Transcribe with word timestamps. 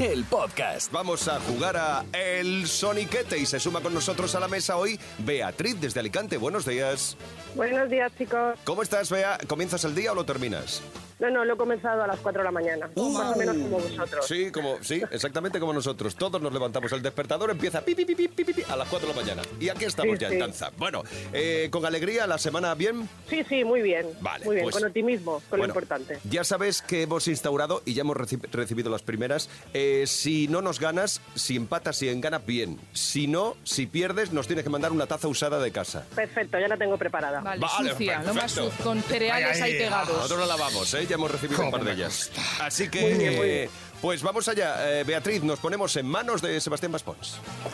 el 0.00 0.24
podcast. 0.24 0.90
Vamos 0.92 1.28
a 1.28 1.38
jugar 1.40 1.76
a 1.76 2.04
El 2.12 2.66
Soniquete 2.66 3.38
y 3.38 3.44
se 3.44 3.60
suma 3.60 3.80
con 3.80 3.92
nosotros 3.92 4.34
a 4.34 4.40
la 4.40 4.48
mesa 4.48 4.76
hoy 4.76 4.98
Beatriz 5.18 5.78
desde 5.78 6.00
Alicante. 6.00 6.38
Buenos 6.38 6.64
días. 6.64 7.16
Buenos 7.54 7.90
días, 7.90 8.10
chicos. 8.16 8.58
¿Cómo 8.64 8.82
estás, 8.82 9.10
Bea? 9.10 9.38
¿Comienzas 9.46 9.84
el 9.84 9.94
día 9.94 10.12
o 10.12 10.14
lo 10.14 10.24
terminas? 10.24 10.82
No, 11.20 11.30
no, 11.30 11.44
lo 11.44 11.54
he 11.54 11.56
comenzado 11.56 12.02
a 12.02 12.06
las 12.06 12.18
4 12.20 12.40
de 12.40 12.44
la 12.44 12.50
mañana. 12.50 12.90
Más 12.96 13.34
o 13.34 13.36
menos 13.36 13.56
como 13.56 13.78
vosotros. 13.80 14.26
Sí, 14.26 14.50
como, 14.50 14.82
sí, 14.82 15.02
exactamente 15.10 15.60
como 15.60 15.72
nosotros. 15.72 16.16
Todos 16.16 16.40
nos 16.40 16.52
levantamos. 16.52 16.90
El 16.92 17.02
despertador 17.02 17.50
empieza 17.50 17.82
pi, 17.84 17.94
pi, 17.94 18.04
pi, 18.04 18.14
pi, 18.14 18.28
pi, 18.28 18.44
pi, 18.44 18.52
pi, 18.54 18.62
a 18.68 18.76
las 18.76 18.88
4 18.88 19.08
de 19.08 19.14
la 19.14 19.20
mañana. 19.20 19.42
Y 19.60 19.68
aquí 19.68 19.84
estamos 19.84 20.14
Sí, 20.18 20.22
ya 20.22 20.28
sí. 20.28 20.34
en 20.34 20.40
danza. 20.40 20.70
Bueno, 20.78 21.02
eh, 21.32 21.68
con 21.70 21.84
alegría, 21.84 22.26
la 22.26 22.38
semana 22.38 22.74
bien. 22.74 23.08
Sí, 23.28 23.44
sí, 23.48 23.64
muy 23.64 23.82
bien. 23.82 24.06
Vale, 24.20 24.44
muy 24.44 24.56
bien, 24.56 24.64
pues- 24.64 24.76
con 24.76 24.86
optimismo, 24.86 25.32
con 25.50 25.58
Bueno, 25.58 25.64
lo 25.66 25.68
importante. 25.68 26.18
Ya 26.24 26.42
sabes 26.44 26.80
que 26.82 27.02
hemos 27.02 27.28
instaurado 27.28 27.82
y 27.84 27.94
ya 27.94 28.00
hemos 28.02 28.16
reci- 28.16 28.40
recibido 28.50 28.90
las 28.90 29.02
primeras. 29.02 29.48
eh, 29.74 30.04
si 30.06 30.48
no 30.48 30.62
nos 30.62 30.80
ganas, 30.80 31.20
si 31.34 31.56
empatas, 31.56 31.96
si 31.96 32.12
ganas, 32.20 32.44
bien. 32.46 32.80
Si 32.92 33.26
no, 33.26 33.56
si 33.64 33.86
pierdes, 33.86 34.32
nos 34.32 34.46
tienes 34.46 34.64
que 34.64 34.70
mandar 34.70 34.90
una 34.92 35.06
taza 35.06 35.28
usada 35.28 35.58
de 35.60 35.70
casa. 35.70 36.04
Perfecto, 36.14 36.58
ya 36.58 36.68
la 36.68 36.76
tengo 36.76 36.96
preparada. 36.96 37.40
Vale, 37.40 37.60
Vale, 37.60 37.90
sucia, 37.90 38.22
lo 38.22 38.34
más 38.34 38.58
con 38.82 39.02
cereales 39.02 39.60
ahí 39.60 39.74
pegados. 39.78 40.16
Nosotros 40.16 40.40
la 40.40 40.46
lavamos, 40.46 40.94
¿eh? 40.94 41.06
Ya 41.10 41.16
hemos 41.16 41.28
recibido 41.32 41.64
un 41.64 41.72
par 41.72 41.82
de 41.82 41.92
ellas. 41.92 42.30
Así 42.60 42.88
que, 42.88 43.00
Muy 43.00 43.14
bien, 43.14 43.36
muy 43.36 43.46
bien. 43.48 43.64
eh, 43.64 43.70
pues 44.00 44.22
vamos 44.22 44.46
allá. 44.46 45.00
Eh, 45.00 45.02
Beatriz, 45.02 45.42
nos 45.42 45.58
ponemos 45.58 45.96
en 45.96 46.06
manos 46.06 46.40
de 46.40 46.60
Sebastián 46.60 46.92
Baspons. 46.92 47.32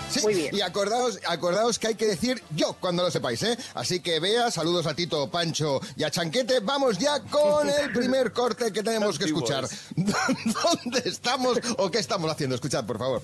Sí, 0.08 0.20
Muy 0.22 0.32
bien. 0.32 0.56
y 0.56 0.62
acordaos, 0.62 1.18
acordaos 1.28 1.78
que 1.78 1.88
hay 1.88 1.94
que 1.96 2.06
decir 2.06 2.42
yo 2.54 2.72
cuando 2.80 3.02
lo 3.02 3.10
sepáis, 3.10 3.42
¿eh? 3.42 3.58
Así 3.74 4.00
que 4.00 4.20
vea, 4.20 4.50
saludos 4.50 4.86
a 4.86 4.94
Tito, 4.94 5.28
Pancho 5.30 5.82
y 5.96 6.04
a 6.04 6.10
Chanquete. 6.10 6.60
Vamos 6.60 6.96
ya 6.96 7.20
con 7.24 7.68
el 7.68 7.92
primer 7.92 8.32
corte 8.32 8.72
que 8.72 8.82
tenemos 8.82 9.18
que 9.18 9.26
escuchar. 9.26 9.68
¿Dónde 9.96 11.02
estamos 11.04 11.58
o 11.76 11.90
qué 11.90 11.98
estamos 11.98 12.30
haciendo? 12.32 12.54
Escuchad, 12.54 12.86
por 12.86 12.96
favor. 12.98 13.20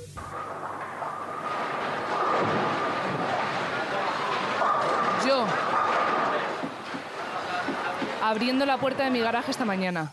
Yo. 5.27 5.47
Abriendo 8.33 8.65
la 8.65 8.79
puerta 8.79 9.05
de 9.05 9.11
mi 9.11 9.21
garaje 9.21 9.51
esta 9.51 9.67
mañana. 9.67 10.13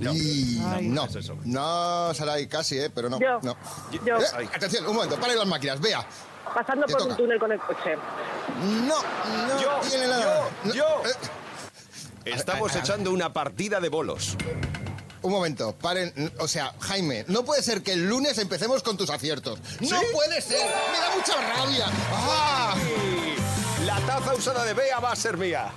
Y 0.00 0.60
Ay. 0.64 0.86
no, 0.86 1.02
No 1.02 1.04
es 1.06 1.16
eso. 1.16 1.36
no, 1.44 2.14
Saray, 2.14 2.46
casi, 2.46 2.78
¿eh? 2.78 2.90
Pero 2.94 3.08
no. 3.10 3.18
Yo. 3.18 3.40
no. 3.42 3.56
Yo. 4.04 4.18
Eh, 4.18 4.24
Ay. 4.36 4.48
atención, 4.54 4.86
un 4.86 4.94
momento, 4.94 5.18
para 5.18 5.34
las 5.34 5.46
máquinas, 5.46 5.80
vea. 5.80 6.06
Pasando 6.54 6.86
te 6.86 6.92
por 6.92 7.02
toca. 7.02 7.12
un 7.12 7.16
túnel 7.18 7.38
con 7.40 7.50
el 7.50 7.58
coche. 7.58 7.96
No, 8.86 8.94
no 9.46 9.60
Yo, 9.60 9.80
tiene 9.88 10.06
nada. 10.06 10.20
yo, 10.64 10.68
No, 10.68 10.74
yo. 10.74 10.84
eh, 12.24 12.30
Estamos 12.36 12.72
a- 12.74 12.78
a- 12.78 12.80
echando 12.80 13.10
una 13.12 13.32
partida 13.32 13.80
de 13.80 13.88
bolos. 13.88 14.36
Un 15.22 15.32
momento, 15.32 15.74
paren. 15.74 16.32
O 16.38 16.46
sea, 16.46 16.72
Jaime, 16.80 17.24
no 17.28 17.44
puede 17.44 17.62
ser 17.62 17.82
que 17.82 17.94
el 17.94 18.08
lunes 18.08 18.38
empecemos 18.38 18.82
con 18.84 18.96
tus 18.96 19.10
aciertos. 19.10 19.58
No 19.80 19.98
puede 20.12 20.40
ser. 20.40 20.58
Me 20.92 20.98
da 20.98 21.16
mucha 21.16 21.54
rabia. 21.56 21.86
¡Ah! 22.12 22.74
Y 23.80 23.84
la 23.86 23.98
taza 24.00 24.34
usada 24.34 24.64
de 24.64 24.74
Bea 24.74 25.00
va 25.00 25.12
a 25.12 25.16
ser 25.16 25.36
mía. 25.36 25.72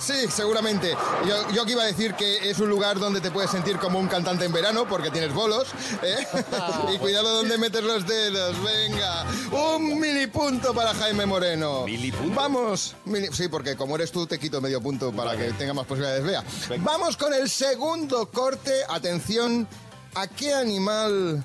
Sí, 0.00 0.26
seguramente. 0.30 0.96
Yo, 1.26 1.52
yo 1.52 1.64
que 1.64 1.72
iba 1.72 1.82
a 1.82 1.86
decir 1.86 2.14
que 2.14 2.50
es 2.50 2.58
un 2.58 2.68
lugar 2.68 2.98
donde 2.98 3.20
te 3.20 3.30
puedes 3.30 3.50
sentir 3.50 3.76
como 3.76 3.98
un 3.98 4.08
cantante 4.08 4.46
en 4.46 4.52
verano 4.52 4.86
porque 4.88 5.10
tienes 5.10 5.32
bolos. 5.34 5.68
¿eh? 6.02 6.26
y 6.94 6.98
cuidado 6.98 7.36
donde 7.36 7.58
metes 7.58 7.82
los 7.82 8.06
dedos. 8.06 8.56
Venga, 8.62 9.26
un 9.52 10.00
mini 10.00 10.26
punto 10.26 10.72
para 10.74 10.94
Jaime 10.94 11.26
Moreno. 11.26 11.84
¿Mini 11.84 12.10
punto? 12.10 12.34
Vamos. 12.34 12.96
sí, 13.32 13.48
porque 13.48 13.76
como 13.76 13.96
eres 13.96 14.10
tú 14.10 14.26
te 14.26 14.38
quito 14.38 14.60
medio 14.60 14.80
punto 14.80 15.12
para 15.12 15.36
que 15.36 15.52
tenga 15.52 15.74
más 15.74 15.86
posibilidades. 15.86 16.24
Vea. 16.24 16.44
Venga. 16.68 16.84
Vamos 16.84 17.16
con 17.16 17.34
el 17.34 17.48
segundo 17.50 18.30
corte. 18.30 18.72
Atención, 18.88 19.68
¿a 20.14 20.26
qué 20.26 20.54
animal 20.54 21.44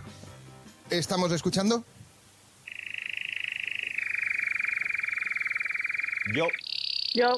estamos 0.89 1.31
escuchando? 1.31 1.83
Yo. 6.33 6.47
Yo. 7.13 7.35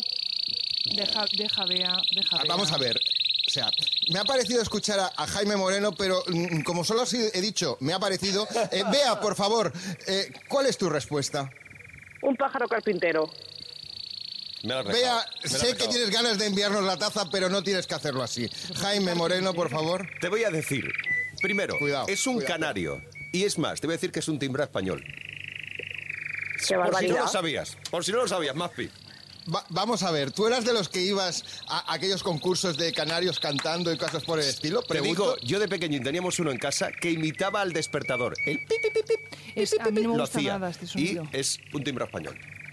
Deja, 0.95 1.25
deja, 1.37 1.65
vea, 1.65 1.97
deja, 2.15 2.35
Ah, 2.37 2.43
Bea. 2.43 2.47
Vamos 2.47 2.71
a 2.71 2.77
ver. 2.77 2.99
O 3.47 3.49
sea, 3.49 3.69
me 4.11 4.19
ha 4.19 4.25
parecido 4.25 4.61
escuchar 4.61 4.99
a, 4.99 5.11
a 5.15 5.25
Jaime 5.27 5.55
Moreno, 5.55 5.93
pero 5.93 6.21
mm, 6.27 6.61
como 6.63 6.83
solo 6.83 7.03
así 7.03 7.17
he 7.33 7.41
dicho, 7.41 7.77
me 7.79 7.93
ha 7.93 7.99
parecido. 7.99 8.47
Eh, 8.71 8.83
Bea, 8.91 9.19
por 9.21 9.35
favor, 9.35 9.71
eh, 10.07 10.31
¿cuál 10.49 10.65
es 10.65 10.77
tu 10.77 10.89
respuesta? 10.89 11.49
Un 12.21 12.35
pájaro 12.35 12.67
carpintero. 12.67 13.29
Me 14.63 14.73
has 14.73 14.85
Bea, 14.85 15.25
me 15.43 15.49
sé 15.49 15.77
que 15.77 15.87
tienes 15.87 16.09
ganas 16.09 16.37
de 16.37 16.47
enviarnos 16.47 16.83
la 16.83 16.97
taza, 16.97 17.29
pero 17.31 17.47
no 17.47 17.63
tienes 17.63 17.87
que 17.87 17.95
hacerlo 17.95 18.23
así. 18.23 18.49
Jaime 18.75 19.15
Moreno, 19.15 19.53
por 19.53 19.69
favor. 19.69 20.07
Te 20.19 20.27
voy 20.29 20.43
a 20.43 20.49
decir. 20.49 20.91
Primero, 21.41 21.77
Cuidado, 21.77 22.07
es 22.07 22.25
un 22.27 22.35
cuidado. 22.35 22.53
canario. 22.53 23.01
Y 23.31 23.43
es 23.43 23.57
más, 23.57 23.79
te 23.79 23.87
voy 23.87 23.93
a 23.93 23.97
decir 23.97 24.11
que 24.11 24.19
es 24.19 24.27
un 24.27 24.39
timbre 24.39 24.63
español. 24.63 25.03
Qué 26.67 26.75
Por 26.75 26.95
si 26.97 27.07
no 27.07 27.17
lo 27.19 27.27
sabías. 27.27 27.77
Por 27.91 28.03
si 28.03 28.11
no 28.11 28.17
lo 28.17 28.27
sabías, 28.27 28.55
Maspi. 28.55 28.89
Va- 29.53 29.65
vamos 29.69 30.03
a 30.03 30.11
ver, 30.11 30.31
¿tú 30.31 30.45
eras 30.45 30.65
de 30.65 30.73
los 30.73 30.89
que 30.89 31.01
ibas 31.01 31.43
a 31.67 31.93
aquellos 31.93 32.21
concursos 32.23 32.77
de 32.77 32.91
canarios 32.91 33.39
cantando 33.39 33.91
y 33.93 33.97
cosas 33.97 34.23
por 34.23 34.39
el 34.39 34.45
estilo? 34.45 34.81
Te 34.81 34.89
Pregunto. 34.89 35.35
digo, 35.35 35.47
yo 35.47 35.59
de 35.59 35.67
pequeño 35.67 36.01
teníamos 36.03 36.37
uno 36.39 36.51
en 36.51 36.57
casa 36.57 36.91
que 36.91 37.11
imitaba 37.11 37.61
al 37.61 37.71
despertador. 37.73 38.35
El 38.45 38.59
pip, 38.59 38.81
pip, 38.81 38.93
pip, 38.93 39.05
pip, 39.07 39.19
Es- 39.55 39.71
pip, 39.71 39.81
a 39.81 39.85
mí 39.91 40.01
no 40.01 40.09
me 40.11 40.17
lo 40.17 40.23
gusta 40.23 40.39
hacía. 40.39 40.59
nada 40.59 40.71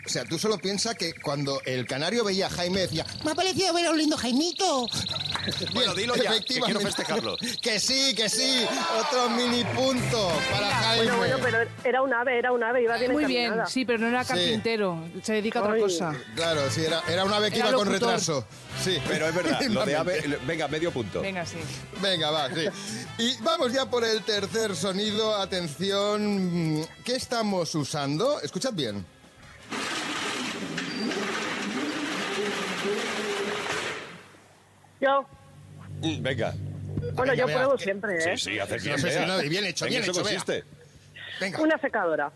un. 0.05 0.07
O 0.07 0.09
sea, 0.09 0.25
tú 0.25 0.39
solo 0.39 0.59
piensas 0.59 0.95
que 0.95 1.15
cuando 1.15 1.61
el 1.65 1.87
canario 1.87 2.25
veía 2.25 2.47
a 2.47 2.51
Jaime 2.51 2.81
decía, 2.81 3.07
me 3.25 3.31
ha 3.31 3.35
parecido 3.35 3.73
ver 3.73 3.87
a 3.87 3.91
un 3.91 3.99
lindo 3.99 4.17
Jaimito. 4.17 4.87
Bueno, 5.73 5.95
dilo 5.95 6.15
ya, 6.17 6.33
que 6.41 6.61
quiero 6.61 6.81
festejarlo. 6.81 7.37
que 7.63 7.81
sí, 7.81 8.15
que 8.15 8.29
sí. 8.29 8.65
Otro 8.99 9.31
mini 9.31 9.65
punto 9.65 10.31
para 10.53 10.71
Jaime. 10.71 11.05
Bueno, 11.05 11.19
bueno, 11.19 11.37
pero 11.43 11.71
era 11.85 12.03
un 12.03 12.15
ave, 12.15 12.39
era 12.39 12.53
un 12.53 12.63
ave, 12.63 12.83
iba 12.83 12.97
bien 12.97 13.13
Muy 13.13 13.25
bien, 13.25 13.55
sí, 13.67 13.85
pero 13.85 13.99
no 13.99 14.09
era 14.09 14.25
Sí. 14.25 14.29
carpintero. 14.29 15.05
Se 15.23 15.35
dedica 15.35 15.59
a 15.59 15.63
otra 15.63 15.75
Ay. 15.75 15.81
cosa. 15.81 16.15
Claro, 16.35 16.71
sí, 16.71 16.83
era, 16.85 17.03
era 17.09 17.25
una 17.25 17.37
ave 17.37 17.51
que 17.51 17.59
Era 17.59 17.69
iba 17.69 17.79
con 17.79 17.89
retraso. 17.89 18.47
Sí. 18.83 18.99
Pero 19.07 19.29
es 19.29 19.35
verdad, 19.35 19.61
lo 19.63 19.85
de 19.85 19.97
ave... 19.97 20.13
Efectivamente. 20.19 20.47
Venga, 20.47 20.69
medio 20.69 20.93
punto. 20.93 21.21
Venga, 21.21 21.45
sí. 21.45 21.59
Venga, 22.01 22.31
va, 22.31 22.49
sí. 22.49 22.67
Y 23.19 23.37
vamos 23.43 23.73
ya 23.73 23.87
por 23.87 24.05
el 24.05 24.23
tercer 24.23 24.75
sonido. 24.75 25.35
Atención. 25.37 26.87
¿Qué 27.05 27.17
estamos 27.17 27.75
usando? 27.75 28.41
Escuchad 28.41 28.73
bien. 28.73 29.05
Yo. 35.05 35.27
Venga. 36.21 36.55
Bueno, 36.55 37.13
Venga, 37.17 37.35
yo 37.35 37.47
vea, 37.47 37.57
pruebo 37.57 37.77
que- 37.77 37.85
siempre, 37.85 38.17
¿eh? 38.19 38.39
Sí, 38.39 38.51
sí, 38.53 38.59
haces 38.59 38.83
bien, 38.83 38.97
sí, 38.99 39.03
sí, 39.09 39.15
Bea. 39.15 39.27
no, 39.27 39.43
y 39.43 39.49
bien 39.49 39.65
hecho, 39.67 39.85
En 39.85 39.91
bien 39.91 40.03
hecho, 40.03 40.13
Bea. 40.13 40.23
consiste. 40.23 40.65
Venga. 41.41 41.61
Una 41.61 41.79
secadora. 41.79 42.33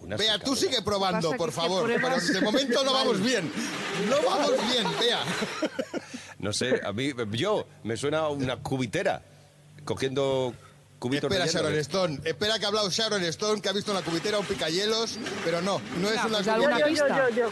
Una 0.00 0.16
Vea, 0.16 0.38
tú 0.38 0.54
secadora. 0.54 0.60
sigue 0.60 0.82
probando, 0.82 1.32
por 1.36 1.50
favor. 1.52 1.86
Pero 1.92 2.20
de 2.20 2.40
momento 2.40 2.84
no 2.84 2.92
vamos 2.92 3.20
bien. 3.22 3.50
No 4.08 4.16
vamos 4.24 4.52
bien, 4.72 4.86
vea. 5.00 5.18
No 6.38 6.52
sé, 6.52 6.80
a 6.84 6.92
mí, 6.92 7.12
yo, 7.32 7.66
me 7.82 7.96
suena 7.96 8.28
una 8.28 8.56
cubitera. 8.56 9.22
Cogiendo 9.84 10.54
cubitos 10.98 11.30
Espera. 11.30 11.50
Sharon 11.50 11.74
Stone. 11.78 12.20
Espera 12.24 12.58
que 12.58 12.64
ha 12.66 12.68
hablado 12.68 12.88
Sharon 12.90 13.22
Stone, 13.24 13.60
que 13.60 13.68
ha 13.68 13.72
visto 13.72 13.90
una 13.92 14.02
cubitera, 14.02 14.38
un 14.38 14.46
picayelos, 14.46 15.18
pero 15.44 15.60
no, 15.62 15.80
no 16.00 16.08
es 16.08 16.14
Venga, 16.22 16.26
una 16.26 16.36
pues 16.36 16.46
Yo, 16.46 16.54
una 16.62 16.78
yo, 16.78 16.86
yo, 16.88 17.08
yo, 17.08 17.28
yo. 17.30 17.50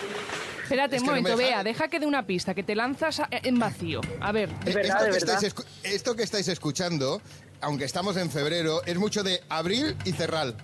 Espérate 0.69 0.97
Es 0.97 1.03
un 1.03 1.07
no 1.09 1.13
momento, 1.17 1.37
vea, 1.39 1.65
deja 1.65 1.89
que 1.89 1.99
dé 1.99 2.05
una 2.05 2.27
pista, 2.27 2.55
que 2.55 2.63
te 2.63 2.75
lanzas 2.75 3.21
a- 3.21 3.29
en 3.31 3.59
vacío. 3.59 4.03
A 4.21 4.33
ver, 4.33 4.51
Es 4.67 4.75
verdad, 4.75 4.97
esto, 4.99 5.05
que 5.07 5.11
verdad. 5.13 5.45
estáis 5.45 5.67
esto 5.95 6.15
que 6.15 6.23
estáis 6.25 6.49
escuchando, 6.49 7.23
aunque 7.63 7.85
estamos 7.87 8.19
en 8.19 8.31
febrero, 8.31 8.83
es 8.85 8.99
mucho 8.99 9.23
de 9.23 9.43
abril 9.49 9.97
y 10.05 10.13
cerrar. 10.13 10.55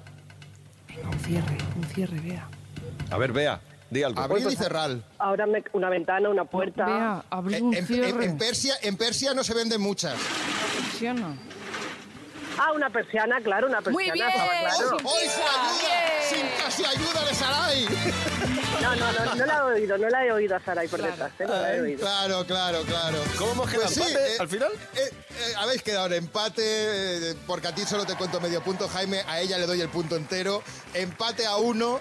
venga, 0.89 1.09
un 1.09 1.21
cierre, 1.21 1.57
un 1.77 1.85
cierre, 1.85 2.21
vea. 2.21 2.47
A 3.11 3.17
ver, 3.17 3.33
vea, 3.33 3.61
di 3.89 4.03
algo. 4.03 4.21
Abril 4.21 4.47
y 4.51 4.57
cerrar. 4.57 4.99
Ahora 5.19 5.47
me- 5.47 5.65
una 5.73 5.89
ventana, 5.89 6.29
una 6.29 6.45
puerta. 6.45 6.85
Vea, 6.85 7.25
abrir 7.31 7.57
En, 7.57 7.65
un 7.65 7.73
en- 7.75 7.79
en- 7.81 7.87
cierre. 7.87 8.25
en 8.27 8.37
Persia, 8.37 8.75
en 8.83 8.97
Persia 8.99 9.33
no 9.33 9.43
se 9.43 9.55
venden 9.55 9.81
muchas. 9.81 10.17
Persiana. 10.91 11.35
Ah, 12.59 12.73
una 12.73 12.89
persiana, 12.91 13.41
claro, 13.41 13.67
una 13.69 13.81
persiana. 13.83 13.93
Muy 13.93 14.11
bien. 14.11 14.31
claro. 14.31 14.97
¡Hoy 15.05 15.23
sin 15.29 15.43
ayuda! 15.43 16.29
¡Sin 16.29 16.49
casi 16.65 16.85
ayuda 16.85 17.25
de 17.25 17.35
Sarai! 17.35 17.87
No, 18.81 18.97
no, 18.97 19.13
no, 19.13 19.35
no 19.35 19.47
la 19.47 19.55
he 19.57 19.61
oído, 19.63 19.99
no 19.99 20.09
la 20.09 20.25
he 20.27 20.33
oído 20.33 20.57
a 20.57 20.61
Saray 20.61 20.89
por 20.89 20.99
Claro. 21.01 21.13
detrás, 21.13 21.33
¿eh? 21.39 21.45
No 21.47 21.55
la 21.55 21.75
he 21.77 21.81
oído. 21.81 22.01
Claro, 22.01 22.47
claro, 22.47 22.83
claro. 22.83 23.19
¿Cómo 23.39 23.53
hemos 23.53 23.71
quedado? 23.71 23.87
Pues 23.87 23.95
sí, 23.95 24.03
¿Empate 24.03 24.33
eh, 24.35 24.37
al 24.41 24.49
final? 24.49 24.73
eh, 24.95 24.99
eh, 25.39 25.55
habéis 25.59 25.83
quedado 25.83 26.07
en 26.07 26.13
empate, 26.15 26.63
eh, 27.31 27.35
porque 27.47 27.69
a 27.69 27.75
ti 27.75 27.83
solo 27.85 28.05
te 28.05 28.15
cuento 28.15 28.41
medio 28.41 28.63
punto, 28.63 28.89
Jaime, 28.89 29.23
a 29.27 29.41
ella 29.41 29.59
le 29.59 29.67
doy 29.67 29.81
el 29.81 29.89
punto 29.89 30.17
entero. 30.17 30.63
Empate 30.93 31.47
a 31.47 31.57
uno. 31.57 32.01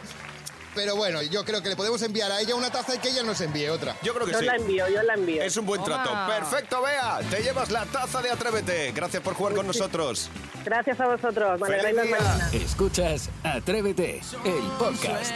Pero 0.75 0.96
bueno, 0.96 1.22
yo 1.22 1.44
creo 1.46 1.62
que 1.62 1.70
le 1.70 1.75
podemos 1.75 2.02
enviar 2.02 2.31
a 2.31 2.42
ella 2.42 2.56
una 2.56 2.70
taza 2.72 2.96
y 2.96 3.00
que 3.00 3.10
ella 3.10 3.24
nos 3.24 3.40
envíe 3.42 3.68
otra. 3.70 3.96
Yo 4.04 4.14
creo 4.14 4.25
que 4.25 4.34
Yo 4.34 4.40
sí. 4.40 4.46
la 4.46 4.56
envío, 4.56 4.88
yo 4.90 5.04
la 5.04 5.14
envío. 5.14 5.42
Es 5.44 5.56
un 5.58 5.66
buen 5.66 5.84
trato. 5.84 6.10
Perfecto, 6.28 6.81
Bea. 6.81 7.20
Te 7.30 7.42
llevas 7.44 7.72
la 7.72 7.86
taza 7.86 8.22
de 8.22 8.30
Atrévete. 8.31 8.92
Gracias 8.92 9.22
por 9.22 9.34
jugar 9.34 9.56
con 9.56 9.68
nosotros. 9.68 10.30
Gracias 10.66 11.00
a 11.00 11.08
vosotros, 11.08 11.60
me. 11.60 12.58
Escuchas 12.58 13.30
Atrévete, 13.44 14.22
el 14.46 14.64
podcast. 14.80 15.31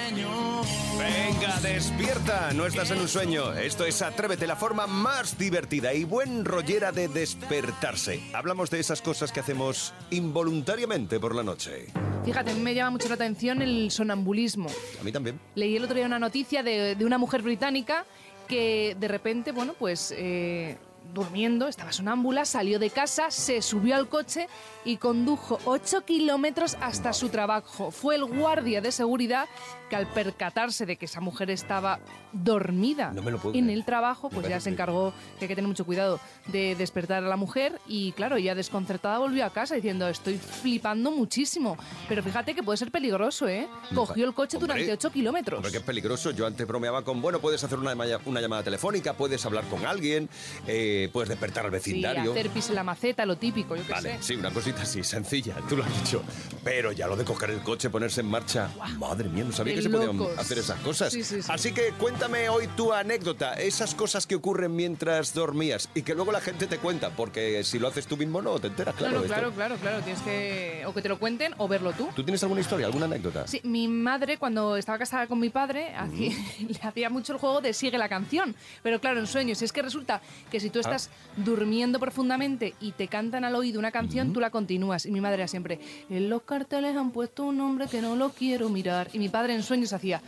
Venga, 0.97 1.59
despierta. 1.61 2.51
No 2.53 2.65
estás 2.65 2.91
en 2.91 2.99
un 3.01 3.07
sueño. 3.07 3.53
Esto 3.53 3.85
es 3.85 4.01
Atrévete, 4.01 4.47
la 4.47 4.55
forma 4.55 4.87
más 4.87 5.37
divertida 5.37 5.93
y 5.93 6.05
buen 6.05 6.45
rollera 6.45 6.91
de 6.91 7.07
despertarse. 7.09 8.21
Hablamos 8.33 8.69
de 8.69 8.79
esas 8.79 9.01
cosas 9.01 9.31
que 9.31 9.41
hacemos 9.41 9.93
involuntariamente 10.09 11.19
por 11.19 11.35
la 11.35 11.43
noche. 11.43 11.87
Fíjate, 12.25 12.51
a 12.51 12.53
mí 12.53 12.61
me 12.61 12.73
llama 12.73 12.91
mucho 12.91 13.07
la 13.09 13.15
atención 13.15 13.61
el 13.61 13.91
sonambulismo. 13.91 14.69
A 14.99 15.03
mí 15.03 15.11
también. 15.11 15.26
Leí 15.55 15.75
el 15.75 15.83
otro 15.83 15.95
día 15.95 16.05
una 16.05 16.19
noticia 16.19 16.63
de, 16.63 16.95
de 16.95 17.05
una 17.05 17.17
mujer 17.17 17.41
británica 17.41 18.05
que 18.47 18.95
de 18.99 19.07
repente, 19.07 19.51
bueno, 19.51 19.73
pues 19.77 20.13
eh, 20.15 20.77
durmiendo, 21.13 21.67
estaba 21.67 21.91
sonámbula, 21.91 22.45
salió 22.45 22.79
de 22.79 22.89
casa, 22.89 23.31
se 23.31 23.61
subió 23.61 23.95
al 23.95 24.09
coche 24.09 24.47
y 24.85 24.97
condujo 24.97 25.59
8 25.65 26.05
kilómetros 26.05 26.77
hasta 26.81 27.13
su 27.13 27.29
trabajo. 27.29 27.91
Fue 27.91 28.15
el 28.15 28.25
guardia 28.25 28.81
de 28.81 28.91
seguridad 28.91 29.47
que 29.89 29.95
al 29.95 30.07
percatarse 30.07 30.85
de 30.85 30.97
que 30.97 31.05
esa 31.05 31.21
mujer 31.21 31.49
estaba 31.49 31.99
dormida 32.33 33.11
No 33.13 33.21
me 33.21 33.31
lo 33.31 33.37
puedo 33.39 33.55
en 33.55 33.65
creer. 33.65 33.77
el 33.79 33.85
trabajo, 33.85 34.29
pues 34.29 34.47
ya 34.47 34.59
se 34.59 34.69
encargó 34.69 35.13
que 35.39 35.45
hay 35.45 35.47
que 35.49 35.55
tener 35.55 35.67
mucho 35.67 35.85
cuidado 35.85 36.19
de 36.47 36.75
despertar 36.75 37.23
a 37.23 37.27
la 37.27 37.35
mujer 37.37 37.79
y 37.87 38.11
claro, 38.13 38.37
ya 38.37 38.55
desconcertada 38.55 39.17
volvió 39.19 39.45
a 39.45 39.49
casa 39.49 39.75
diciendo 39.75 40.07
estoy 40.07 40.37
flipando 40.37 41.11
muchísimo. 41.11 41.77
Pero 42.09 42.21
fíjate 42.23 42.53
que 42.53 42.63
puede 42.63 42.77
ser 42.77 42.91
peligroso, 42.91 43.47
¿eh? 43.47 43.67
Cogió 43.95 44.25
el 44.25 44.33
coche 44.33 44.57
Hombre, 44.57 44.73
durante 44.73 44.93
8 44.93 45.11
kilómetros. 45.11 45.61
Porque 45.61 45.77
es 45.77 45.83
peligroso. 45.83 46.31
Yo 46.31 46.45
antes 46.45 46.67
bromeaba 46.67 47.03
con, 47.03 47.21
bueno, 47.21 47.39
puedes 47.39 47.63
hacer 47.63 47.79
una, 47.79 47.91
llamada- 47.91 48.19
una 48.25 48.41
llamada 48.41 48.63
telefónica, 48.63 49.13
puedes 49.13 49.45
hablar 49.45 49.63
con 49.65 49.85
alguien, 49.85 50.29
eh, 50.67 51.09
puedes 51.13 51.29
despertar 51.29 51.65
al 51.65 51.71
Sí, 51.71 51.91
vecindario. 51.91 52.31
hacer 52.31 52.49
pis 52.49 52.69
en 52.69 52.75
la 52.75 52.83
maceta, 52.83 53.25
lo 53.25 53.37
típico, 53.37 53.75
yo 53.75 53.85
qué 53.85 53.91
Vale, 53.93 54.17
sé. 54.17 54.23
sí, 54.23 54.35
una 54.35 54.51
cosita 54.51 54.81
así, 54.83 55.03
sencilla, 55.03 55.55
tú 55.69 55.77
lo 55.77 55.83
has 55.83 56.03
dicho. 56.03 56.21
Pero 56.63 56.91
ya 56.91 57.07
lo 57.07 57.15
de 57.15 57.23
coger 57.23 57.51
el 57.51 57.61
coche, 57.61 57.89
ponerse 57.89 58.21
en 58.21 58.27
marcha, 58.27 58.69
madre 58.97 59.29
mía, 59.29 59.43
no 59.43 59.51
sabía 59.51 59.76
que 59.77 59.83
se 59.83 59.89
podían 59.89 60.39
hacer 60.39 60.57
esas 60.59 60.79
cosas. 60.81 61.13
Sí, 61.13 61.23
sí, 61.23 61.41
sí. 61.41 61.51
Así 61.51 61.71
que 61.73 61.91
cuéntame 61.97 62.49
hoy 62.49 62.67
tu 62.75 62.93
anécdota, 62.93 63.53
esas 63.53 63.95
cosas 63.95 64.27
que 64.27 64.35
ocurren 64.35 64.75
mientras 64.75 65.33
dormías 65.33 65.89
y 65.95 66.01
que 66.01 66.13
luego 66.15 66.31
la 66.31 66.41
gente 66.41 66.67
te 66.67 66.77
cuenta, 66.77 67.09
porque 67.11 67.63
si 67.63 67.79
lo 67.79 67.87
haces 67.87 68.07
tú 68.07 68.17
mismo 68.17 68.41
no 68.41 68.59
te 68.59 68.67
enteras, 68.67 68.95
claro. 68.95 69.17
esto- 69.17 69.27
claro, 69.27 69.51
claro, 69.51 69.75
claro. 69.77 70.01
Tienes 70.01 70.21
que 70.21 70.83
o 70.85 70.93
que 70.93 71.01
te 71.01 71.09
lo 71.09 71.19
cuenten 71.19 71.53
o 71.57 71.67
verlo 71.67 71.93
tú. 71.93 72.07
¿Tú 72.15 72.23
tienes 72.23 72.41
alguna 72.43 72.61
historia, 72.61 72.85
alguna 72.85 73.05
anécdota? 73.05 73.47
Sí, 73.47 73.61
mi 73.63 73.87
madre 73.87 74.37
cuando 74.37 74.77
estaba 74.77 74.97
casada 74.97 75.27
con 75.27 75.39
mi 75.39 75.49
padre 75.49 75.93
hacía- 75.95 76.31
le 76.67 76.79
hacía 76.81 77.09
mucho 77.09 77.33
el 77.33 77.39
juego 77.39 77.61
de 77.61 77.73
sigue 77.73 77.97
la 77.97 78.09
canción, 78.09 78.55
pero 78.83 78.99
claro, 78.99 79.19
en 79.19 79.27
sueños. 79.27 79.61
Es 79.61 79.71
que 79.71 79.81
resulta 79.81 80.21
que 80.51 80.57
Ah. 80.57 80.59
si 80.59 80.69
tú 80.69 80.79
estás 80.79 81.09
durmiendo 81.37 81.99
profundamente 81.99 82.73
y 82.81 82.91
te 82.91 83.07
cantan 83.07 83.43
al 83.45 83.55
oído 83.55 83.79
una 83.79 83.91
canción, 83.91 84.33
tú 84.33 84.39
la 84.39 84.49
continúas. 84.49 85.05
Y 85.05 85.11
mi 85.11 85.21
madre 85.21 85.35
era 85.37 85.47
siempre, 85.47 85.79
en 86.09 86.29
los 86.29 86.41
carteles 86.43 86.95
han 86.95 87.11
puesto 87.11 87.43
un 87.43 87.57
nombre 87.57 87.87
que 87.87 88.01
no 88.01 88.15
lo 88.15 88.29
quiero 88.31 88.69
mirar. 88.69 89.09
Y 89.13 89.19
mi 89.19 89.29
padre 89.29 89.53
en 89.55 89.63
sueños 89.67 89.93
hacía, 89.93 90.21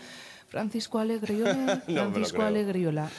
Francisco 0.49 0.97
Alegriola, 0.99 1.83
No 1.87 2.11
Francisco. 2.11 2.41
Alegriola. 2.41 3.09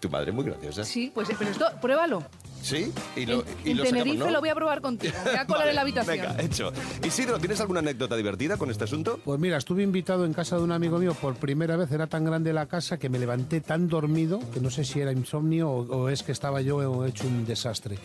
Tu 0.00 0.08
madre 0.08 0.30
es 0.30 0.34
muy 0.34 0.44
graciosa. 0.44 0.84
Sí, 0.84 1.10
pues 1.12 1.28
pero 1.38 1.50
esto, 1.50 1.66
pruébalo. 1.80 2.24
¿Sí? 2.62 2.92
Y 3.16 3.24
lo, 3.26 3.40
en 3.42 3.46
y 3.64 3.70
en 3.70 3.76
lo 3.78 3.84
sacamos, 3.84 4.04
Tenerife 4.04 4.24
¿no? 4.24 4.30
lo 4.30 4.40
voy 4.40 4.48
a 4.48 4.54
probar 4.54 4.80
contigo. 4.80 5.14
Me 5.24 5.30
voy 5.30 5.38
a 5.38 5.46
colar 5.46 5.60
Vale, 5.60 5.70
en 5.70 5.76
la 5.76 5.82
habitación. 5.82 6.16
Venga, 6.16 6.36
hecho. 6.42 6.72
Isidro, 7.04 7.38
¿tienes 7.38 7.60
alguna 7.60 7.80
anécdota 7.80 8.16
divertida 8.16 8.56
con 8.56 8.70
este 8.70 8.84
asunto? 8.84 9.20
Pues 9.24 9.38
mira, 9.38 9.56
estuve 9.56 9.82
invitado 9.84 10.24
en 10.24 10.32
casa 10.32 10.56
de 10.56 10.62
un 10.62 10.72
amigo 10.72 10.98
mío 10.98 11.14
por 11.14 11.36
primera 11.36 11.76
vez. 11.76 11.90
Era 11.92 12.08
tan 12.08 12.24
grande 12.24 12.52
la 12.52 12.66
casa 12.66 12.98
que 12.98 13.08
me 13.08 13.18
levanté 13.18 13.60
tan 13.60 13.86
dormido 13.88 14.40
que 14.52 14.60
no 14.60 14.70
sé 14.70 14.84
si 14.84 15.00
era 15.00 15.12
insomnio 15.12 15.70
o, 15.70 15.82
o 15.82 16.08
es 16.08 16.22
que 16.24 16.32
estaba 16.32 16.60
yo 16.60 17.06
hecho 17.06 17.26
un 17.28 17.46
desastre. 17.46 17.98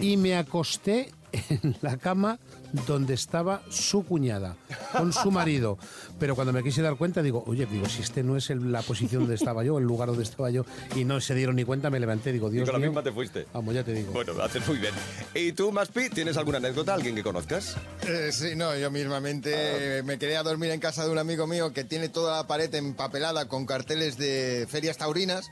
Y 0.00 0.16
me 0.16 0.36
acosté 0.36 1.10
en 1.32 1.76
la 1.82 1.96
cama 1.96 2.38
donde 2.86 3.14
estaba 3.14 3.62
su 3.70 4.04
cuñada, 4.04 4.56
con 4.92 5.12
su 5.12 5.30
marido. 5.30 5.78
Pero 6.18 6.34
cuando 6.34 6.52
me 6.52 6.62
quise 6.62 6.82
dar 6.82 6.96
cuenta, 6.96 7.22
digo, 7.22 7.42
oye, 7.46 7.66
digo, 7.66 7.88
si 7.88 8.02
este 8.02 8.22
no 8.22 8.36
es 8.36 8.50
el- 8.50 8.70
la 8.72 8.82
posición 8.82 9.22
donde 9.22 9.36
estaba 9.36 9.64
yo, 9.64 9.78
el 9.78 9.84
lugar 9.84 10.08
donde 10.08 10.22
estaba 10.24 10.50
yo, 10.50 10.64
y 10.94 11.04
no 11.04 11.20
se 11.20 11.34
dieron 11.34 11.56
ni 11.56 11.64
cuenta, 11.64 11.90
me 11.90 11.98
levanté, 12.00 12.32
digo, 12.32 12.48
Y 12.48 12.54
Dios 12.54 12.64
con 12.68 12.74
la 12.74 12.78
mío. 12.78 12.90
misma 12.90 13.02
te 13.02 13.12
fuiste. 13.12 13.46
Vamos, 13.54 13.74
ya 13.74 13.84
te 13.84 13.92
digo. 13.94 14.12
Bueno, 14.12 14.32
haces 14.42 14.66
muy 14.68 14.78
bien. 14.78 14.92
¿Y 15.34 15.52
tú, 15.52 15.72
Maspi, 15.72 16.10
tienes 16.10 16.36
alguna 16.36 16.58
anécdota, 16.58 16.94
alguien 16.94 17.14
que 17.14 17.22
conozcas? 17.22 17.76
Eh, 18.06 18.30
sí, 18.32 18.54
no, 18.56 18.76
yo 18.76 18.90
mismamente 18.90 19.98
eh, 19.98 20.02
me 20.02 20.18
quedé 20.18 20.36
a 20.36 20.42
dormir 20.42 20.70
en 20.70 20.80
casa 20.80 21.04
de 21.04 21.10
un 21.10 21.18
amigo 21.18 21.46
mío 21.46 21.72
que 21.72 21.84
tiene 21.84 22.08
toda 22.08 22.36
la 22.38 22.46
pared 22.46 22.74
empapelada 22.74 23.48
con 23.48 23.64
carteles 23.66 24.18
de 24.18 24.66
ferias 24.68 24.96
taurinas. 24.98 25.50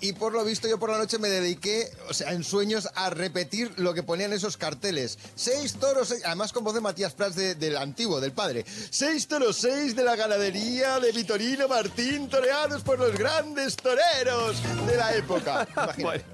Y 0.00 0.12
por 0.12 0.32
lo 0.32 0.44
visto 0.44 0.68
yo 0.68 0.78
por 0.78 0.90
la 0.90 0.98
noche 0.98 1.18
me 1.18 1.28
dediqué, 1.28 1.90
o 2.08 2.14
sea, 2.14 2.32
en 2.32 2.44
sueños 2.44 2.88
a 2.94 3.10
repetir 3.10 3.72
lo 3.78 3.94
que 3.94 4.02
ponían 4.04 4.32
esos 4.32 4.56
carteles. 4.56 5.18
Seis 5.34 5.74
toros, 5.74 6.08
seis- 6.08 6.22
además 6.24 6.52
con 6.52 6.62
voz 6.62 6.74
de 6.74 6.80
Matías 6.80 7.14
Prats 7.14 7.34
de- 7.34 7.54
del 7.56 7.76
antiguo, 7.76 8.20
del 8.20 8.32
padre. 8.32 8.64
Seis 8.90 9.26
toros, 9.26 9.56
seis 9.56 9.96
de 9.96 10.04
la 10.04 10.14
ganadería 10.14 11.00
de 11.00 11.10
Vitorino 11.12 11.66
Martín, 11.66 12.28
toreados 12.28 12.82
por 12.82 12.98
los 12.98 13.16
grandes 13.18 13.74
toreros 13.76 14.56
de 14.86 14.96
la 14.96 15.14
época. 15.16 15.66
Imagínate. 15.76 16.02
Bueno, 16.02 16.24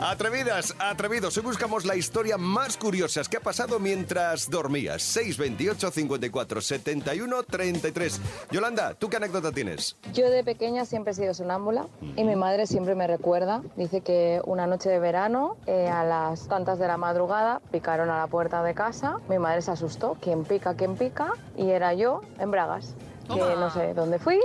atrevidas, 0.00 0.74
atrevidos. 0.78 1.36
Hoy 1.36 1.42
buscamos 1.42 1.84
la 1.84 1.96
historia 1.96 2.36
más 2.38 2.76
curiosa 2.76 3.22
que 3.28 3.38
ha 3.38 3.40
pasado 3.40 3.78
mientras 3.78 4.50
dormías. 4.50 5.02
628 5.02 5.90
54 5.90 6.60
71 6.60 7.42
33. 7.42 8.20
Yolanda, 8.50 8.94
¿tú 8.94 9.08
qué 9.08 9.16
anécdota 9.16 9.52
tienes? 9.52 9.96
Yo 10.12 10.30
de 10.30 10.44
pequeña 10.44 10.84
siempre 10.84 11.12
he 11.12 11.14
sido 11.14 11.34
sonámbula 11.34 11.86
y 12.16 12.24
mi 12.24 12.36
madre 12.36 12.66
siempre 12.66 12.94
me 12.94 13.06
recuerda. 13.06 13.62
Dice 13.76 14.00
que 14.00 14.40
una 14.44 14.66
noche 14.66 14.90
de 14.90 14.98
verano, 14.98 15.56
eh, 15.66 15.88
a 15.88 16.04
las 16.04 16.48
tantas 16.48 16.78
de 16.78 16.86
la 16.86 16.96
madrugada, 16.96 17.60
picaron 17.70 18.10
a 18.10 18.18
la 18.18 18.26
puerta 18.26 18.62
de 18.62 18.74
casa. 18.74 19.18
Mi 19.28 19.38
madre 19.38 19.62
se 19.62 19.70
asustó. 19.70 20.16
¿Quién 20.20 20.44
pica? 20.44 20.74
¿Quién 20.74 20.96
pica? 20.96 21.32
Y 21.56 21.70
era 21.70 21.94
yo 21.94 22.22
en 22.38 22.50
Bragas. 22.50 22.94
Que 23.28 23.40
Toma. 23.40 23.54
no 23.56 23.70
sé 23.70 23.92
dónde 23.94 24.18
fui, 24.20 24.38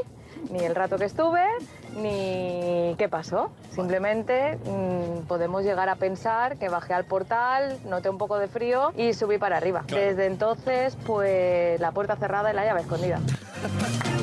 ni 0.49 0.63
el 0.63 0.73
rato 0.73 0.97
que 0.97 1.05
estuve, 1.05 1.43
ni 1.95 2.95
qué 2.97 3.07
pasó. 3.09 3.51
Simplemente 3.73 4.57
mm, 4.57 5.27
podemos 5.27 5.63
llegar 5.63 5.89
a 5.89 5.95
pensar 5.95 6.57
que 6.57 6.69
bajé 6.69 6.93
al 6.93 7.05
portal, 7.05 7.79
noté 7.85 8.09
un 8.09 8.17
poco 8.17 8.37
de 8.39 8.47
frío 8.47 8.91
y 8.97 9.13
subí 9.13 9.37
para 9.37 9.57
arriba. 9.57 9.83
Desde 9.87 10.25
entonces, 10.25 10.97
pues 11.05 11.79
la 11.79 11.91
puerta 11.91 12.15
cerrada 12.15 12.51
y 12.51 12.55
la 12.55 12.65
llave 12.65 12.81
escondida. 12.81 13.19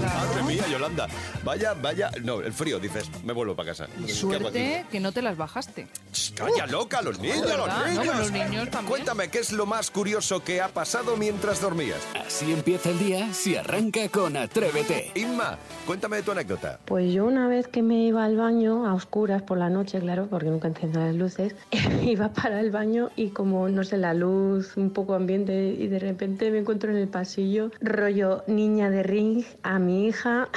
Madre 0.03 0.43
mía, 0.43 0.65
Yolanda. 0.71 1.07
Vaya, 1.45 1.75
vaya. 1.75 2.11
No, 2.23 2.41
el 2.41 2.53
frío, 2.53 2.79
dices, 2.81 3.09
me 3.25 3.33
vuelvo 3.33 3.55
para 3.55 3.71
casa. 3.71 3.87
Y 3.99 4.05
¿Qué 4.07 4.13
hago 4.13 4.21
suerte 4.21 4.87
que 4.91 5.01
no 5.01 5.13
te 5.13 5.23
las 5.23 5.37
bajaste. 5.37 5.87
Ch, 6.13 6.35
Calla 6.35 6.67
loca, 6.67 7.03
los 7.03 7.19
niños, 7.21 7.47
los 7.47 7.69
No, 7.69 7.87
niños. 7.87 8.05
pero 8.07 8.19
los 8.19 8.33
niños 8.33 8.71
también. 8.71 8.87
Cuéntame, 8.89 9.29
¿qué 9.29 9.39
es 9.41 9.53
lo 9.53 9.67
más 9.67 9.91
curioso 9.91 10.43
que 10.43 10.61
ha 10.61 10.69
pasado 10.69 11.17
mientras 11.17 11.61
dormías? 11.61 11.99
Así 12.27 12.53
empieza 12.53 12.89
el 12.91 12.99
día 12.99 13.33
si 13.33 13.57
arranca 13.57 14.09
con 14.09 14.37
Atrévete. 14.37 15.13
Inma, 15.15 15.57
cuéntame 15.87 16.17
de 16.17 16.23
tu 16.23 16.33
anécdota. 16.33 16.79
Pues 16.87 17.13
yo 17.13 17.25
una 17.27 17.49
vez 17.49 17.58
que 17.67 17.83
me 17.83 18.05
iba 18.05 18.25
al 18.25 18.37
baño, 18.37 18.87
a 18.87 18.95
oscuras 18.95 19.43
por 19.43 19.59
la 19.59 19.69
noche, 19.69 19.99
claro, 19.99 20.29
porque 20.31 20.49
nunca 20.49 20.69
enciendo 20.69 21.01
las 21.01 21.15
luces, 21.17 21.57
iba 22.05 22.33
para 22.33 22.61
el 22.61 22.71
baño 22.71 23.11
y 23.17 23.31
como, 23.31 23.69
no 23.69 23.83
sé, 23.83 23.97
la 23.97 24.15
luz, 24.15 24.77
un 24.77 24.91
poco 24.91 25.15
ambiente, 25.15 25.75
y 25.77 25.89
de 25.89 25.99
repente 25.99 26.51
me 26.51 26.59
encuentro 26.59 26.91
en 26.91 26.99
el 26.99 27.09
pasillo, 27.09 27.73
rollo 27.81 28.45
niña 28.47 28.91
de 28.91 29.03
ring, 29.03 29.45
a 29.63 29.79
mi 29.81 30.07
hija, 30.07 30.49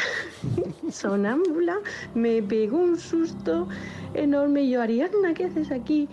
sonámbula, 0.91 1.77
me 2.13 2.43
pegó 2.43 2.77
un 2.77 2.97
susto 2.97 3.67
enorme 4.13 4.61
y 4.63 4.71
yo, 4.71 4.81
Ariadna, 4.81 5.33
¿qué 5.33 5.45
haces 5.45 5.71
aquí? 5.71 6.07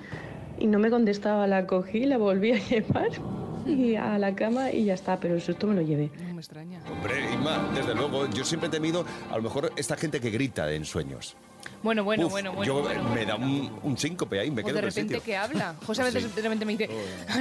Y 0.58 0.66
no 0.66 0.78
me 0.78 0.88
contestaba, 0.88 1.46
la 1.46 1.66
cogí, 1.66 2.06
la 2.06 2.16
volví 2.16 2.52
a 2.52 2.58
llevar 2.68 3.10
y 3.68 3.96
a 3.96 4.18
la 4.18 4.34
cama 4.34 4.70
y 4.72 4.84
ya 4.86 4.94
está, 4.94 5.18
pero 5.20 5.34
el 5.34 5.42
susto 5.42 5.66
me 5.66 5.74
lo 5.74 5.82
llevé. 5.82 6.10
No 6.26 6.34
me 6.34 6.40
extraña. 6.40 6.80
Hombre, 6.90 7.32
Inma, 7.32 7.70
desde 7.74 7.94
luego, 7.94 8.28
yo 8.30 8.44
siempre 8.44 8.68
he 8.68 8.72
temido, 8.72 9.04
a 9.30 9.36
lo 9.36 9.42
mejor, 9.42 9.72
esta 9.76 9.96
gente 9.96 10.20
que 10.20 10.30
grita 10.30 10.70
en 10.72 10.84
sueños. 10.84 11.36
Bueno, 11.82 12.02
bueno, 12.02 12.26
Uf, 12.26 12.32
bueno, 12.32 12.52
bueno. 12.52 12.64
yo 12.72 12.82
bueno, 12.82 13.02
me 13.04 13.08
bueno. 13.24 13.26
da 13.26 13.36
un, 13.36 13.78
un 13.84 13.98
síncope 13.98 14.40
ahí, 14.40 14.50
me 14.50 14.62
O 14.62 14.64
quedo 14.64 14.74
de 14.74 14.80
en 14.80 14.84
el 14.86 14.90
repente 14.90 15.14
sitio. 15.14 15.24
que 15.24 15.36
habla. 15.36 15.74
José 15.86 16.02
a 16.02 16.04
veces 16.06 16.24
Sí. 16.24 16.30
de 16.34 16.42
repente 16.42 16.64
me 16.64 16.76
dice, 16.76 16.88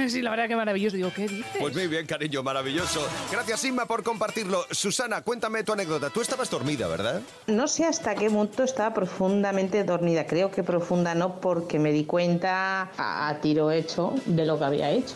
sí, 0.08 0.22
la 0.22 0.30
verdad 0.30 0.46
que 0.48 0.54
maravilloso. 0.56 0.96
Digo, 0.96 1.10
¿qué 1.14 1.22
dices? 1.22 1.46
Pues 1.58 1.74
muy 1.74 1.86
bien, 1.88 2.06
cariño, 2.06 2.42
maravilloso. 2.42 3.00
Gracias, 3.32 3.64
Inma, 3.64 3.86
por 3.86 4.02
compartirlo. 4.04 4.64
Susana, 4.70 5.22
cuéntame 5.22 5.64
tu 5.64 5.72
anécdota. 5.72 6.10
Tú 6.10 6.20
estabas 6.20 6.50
dormida, 6.50 6.86
¿verdad? 6.88 7.20
No 7.48 7.66
sé 7.68 7.84
hasta 7.84 8.14
qué 8.14 8.28
punto 8.30 8.62
estaba 8.64 8.92
profundamente 8.94 9.82
dormida. 9.84 10.26
Creo 10.26 10.50
que 10.50 10.62
profunda 10.62 11.14
no, 11.14 11.40
porque 11.40 11.78
me 11.78 11.90
di 11.90 12.04
cuenta 12.04 12.90
a, 12.96 13.28
a 13.28 13.40
tiro 13.40 13.70
hecho 13.72 14.14
de 14.26 14.46
lo 14.46 14.58
que 14.58 14.64
había 14.64 14.90
hecho. 14.90 15.14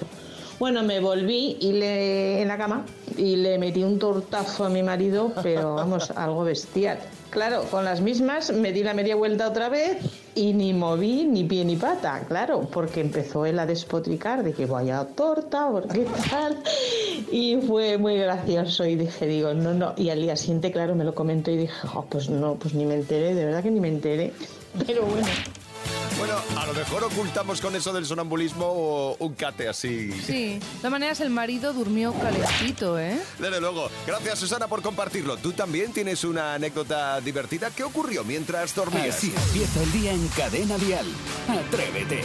Bueno, 0.62 0.84
me 0.84 1.00
volví 1.00 1.56
y 1.58 1.72
le, 1.72 2.40
en 2.40 2.46
la 2.46 2.56
cama 2.56 2.84
y 3.16 3.34
le 3.34 3.58
metí 3.58 3.82
un 3.82 3.98
tortazo 3.98 4.64
a 4.64 4.68
mi 4.68 4.80
marido, 4.80 5.32
pero 5.42 5.74
vamos, 5.74 6.12
algo 6.14 6.44
bestial. 6.44 7.00
Claro, 7.30 7.64
con 7.68 7.84
las 7.84 8.00
mismas 8.00 8.52
me 8.52 8.70
di 8.70 8.84
la 8.84 8.94
media 8.94 9.16
vuelta 9.16 9.48
otra 9.48 9.68
vez 9.68 9.96
y 10.36 10.52
ni 10.52 10.72
moví 10.72 11.24
ni 11.24 11.42
pie 11.42 11.64
ni 11.64 11.74
pata, 11.74 12.24
claro, 12.28 12.60
porque 12.60 13.00
empezó 13.00 13.44
él 13.44 13.58
a 13.58 13.66
despotricar 13.66 14.44
de 14.44 14.52
que 14.52 14.66
vaya 14.66 15.04
torta, 15.04 15.68
porque 15.68 16.06
tal. 16.30 16.56
Y 17.32 17.56
fue 17.66 17.98
muy 17.98 18.16
gracioso 18.16 18.86
y 18.86 18.94
dije, 18.94 19.26
digo, 19.26 19.54
no, 19.54 19.74
no. 19.74 19.94
Y 19.96 20.10
al 20.10 20.22
día 20.22 20.36
siguiente, 20.36 20.70
claro, 20.70 20.94
me 20.94 21.02
lo 21.02 21.12
comentó 21.12 21.50
y 21.50 21.56
dije, 21.56 21.88
"Jo, 21.88 22.06
pues 22.08 22.30
no, 22.30 22.54
pues 22.54 22.72
ni 22.74 22.84
me 22.86 22.94
enteré, 22.94 23.34
de 23.34 23.46
verdad 23.46 23.64
que 23.64 23.70
ni 23.72 23.80
me 23.80 23.88
enteré. 23.88 24.32
Pero 24.86 25.02
bueno. 25.06 25.26
Bueno, 26.22 26.40
a 26.56 26.66
lo 26.66 26.72
mejor 26.72 27.02
ocultamos 27.02 27.60
con 27.60 27.74
eso 27.74 27.92
del 27.92 28.06
sonambulismo 28.06 28.64
o 28.64 29.16
un 29.18 29.34
cate 29.34 29.66
así. 29.66 30.12
Sí, 30.24 30.54
de 30.54 30.60
todas 30.76 30.92
maneras 30.92 31.18
el 31.18 31.30
marido 31.30 31.72
durmió 31.72 32.14
calentito, 32.14 32.96
¿eh? 32.96 33.20
Desde 33.40 33.60
luego. 33.60 33.90
Gracias, 34.06 34.38
Susana, 34.38 34.68
por 34.68 34.82
compartirlo. 34.82 35.36
¿Tú 35.36 35.50
también 35.50 35.92
tienes 35.92 36.22
una 36.22 36.54
anécdota 36.54 37.20
divertida? 37.20 37.70
¿Qué 37.70 37.82
ocurrió 37.82 38.22
mientras 38.22 38.72
dormías? 38.72 39.16
Así 39.16 39.34
empieza 39.48 39.82
el 39.82 39.90
día 39.90 40.12
en 40.12 40.28
Cadena 40.28 40.78
Dial. 40.78 41.06
Atrévete. 41.48 42.20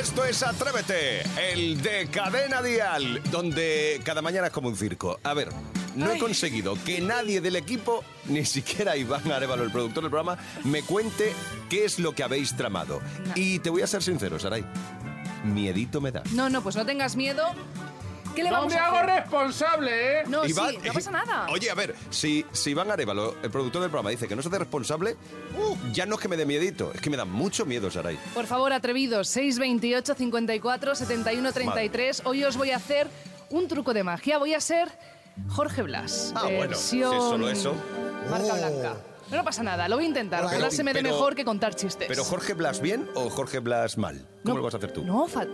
Esto 0.00 0.24
es 0.24 0.42
Atrévete, 0.42 1.20
el 1.52 1.82
de 1.82 2.08
Cadena 2.10 2.62
Dial, 2.62 3.22
donde 3.30 4.00
cada 4.02 4.22
mañana 4.22 4.46
es 4.46 4.52
como 4.54 4.68
un 4.68 4.76
circo. 4.78 5.20
A 5.22 5.34
ver, 5.34 5.50
no 5.96 6.10
he 6.12 6.18
conseguido 6.18 6.76
que 6.84 7.00
nadie 7.00 7.40
del 7.40 7.56
equipo, 7.56 8.04
ni 8.26 8.44
siquiera 8.44 8.96
Iván 8.96 9.30
Arevalo, 9.32 9.64
el 9.64 9.70
productor 9.72 10.02
del 10.04 10.10
programa, 10.10 10.38
me 10.64 10.82
cuente 10.82 11.32
qué 11.68 11.84
es 11.84 11.98
lo 11.98 12.12
que 12.14 12.22
habéis 12.22 12.54
tramado. 12.56 13.00
Y 13.34 13.58
te 13.60 13.70
voy 13.70 13.82
a 13.82 13.86
ser 13.86 14.02
sincero, 14.02 14.38
Saray. 14.38 14.64
Miedito 15.44 16.00
me 16.00 16.10
da. 16.12 16.22
No, 16.32 16.48
no, 16.48 16.62
pues 16.62 16.76
no 16.76 16.84
tengas 16.84 17.16
miedo. 17.16 17.42
¿Qué 18.34 18.42
le 18.42 18.50
No 18.50 18.56
vamos 18.56 18.72
me 18.74 18.78
a 18.78 18.86
hago 18.88 18.96
hacer? 18.98 19.10
responsable, 19.22 20.20
¿eh? 20.20 20.24
No, 20.28 20.44
Iván- 20.44 20.70
sí, 20.72 20.78
no 20.84 20.92
pasa 20.92 21.10
nada. 21.10 21.46
Oye, 21.50 21.70
a 21.70 21.74
ver, 21.74 21.94
si, 22.10 22.44
si 22.52 22.70
Iván 22.70 22.90
Arevalo, 22.90 23.34
el 23.42 23.50
productor 23.50 23.80
del 23.80 23.90
programa, 23.90 24.10
dice 24.10 24.28
que 24.28 24.36
no 24.36 24.42
se 24.42 24.48
hace 24.48 24.58
responsable, 24.58 25.16
uh, 25.58 25.74
ya 25.92 26.04
no 26.04 26.16
es 26.16 26.20
que 26.20 26.28
me 26.28 26.36
dé 26.36 26.44
miedito, 26.44 26.92
es 26.92 27.00
que 27.00 27.08
me 27.08 27.16
da 27.16 27.24
mucho 27.24 27.64
miedo, 27.64 27.90
Saray. 27.90 28.18
Por 28.34 28.46
favor, 28.46 28.74
atrevidos, 28.74 29.28
628 29.28 30.14
54 30.16 30.94
71 30.94 31.52
33. 31.52 32.22
Hoy 32.26 32.44
os 32.44 32.56
voy 32.58 32.72
a 32.72 32.76
hacer 32.76 33.08
un 33.48 33.68
truco 33.68 33.94
de 33.94 34.04
magia. 34.04 34.36
Voy 34.36 34.52
a 34.52 34.60
ser 34.60 34.88
Jorge 35.48 35.82
Blas. 35.82 36.32
Ah, 36.34 36.48
bueno, 36.54 36.76
si 36.76 37.02
es 37.02 37.08
solo 37.08 37.50
eso. 37.50 37.74
Marca 38.30 38.52
Oh. 38.54 38.56
blanca. 38.56 38.96
No, 39.30 39.36
no 39.38 39.44
pasa 39.44 39.62
nada, 39.62 39.88
lo 39.88 39.96
voy 39.96 40.04
a 40.04 40.08
intentar. 40.08 40.40
Pero- 40.40 40.48
Ojalá 40.56 40.70
se 40.70 40.84
me 40.84 40.92
dé 40.92 41.02
pero- 41.02 41.14
mejor 41.14 41.34
que 41.34 41.44
contar 41.44 41.74
chistes. 41.74 42.06
Pero 42.08 42.22
Jorge 42.24 42.54
Blas 42.54 42.80
bien 42.80 43.08
o 43.14 43.28
Jorge 43.28 43.58
Blas 43.58 43.98
mal? 43.98 44.16
¿Cómo 44.44 44.54
No, 44.54 44.58
lo 44.58 44.62
vas 44.64 44.74
a 44.74 44.76
hacer 44.76 44.92
tú? 44.92 45.04
No, 45.04 45.26
fa- 45.26 45.46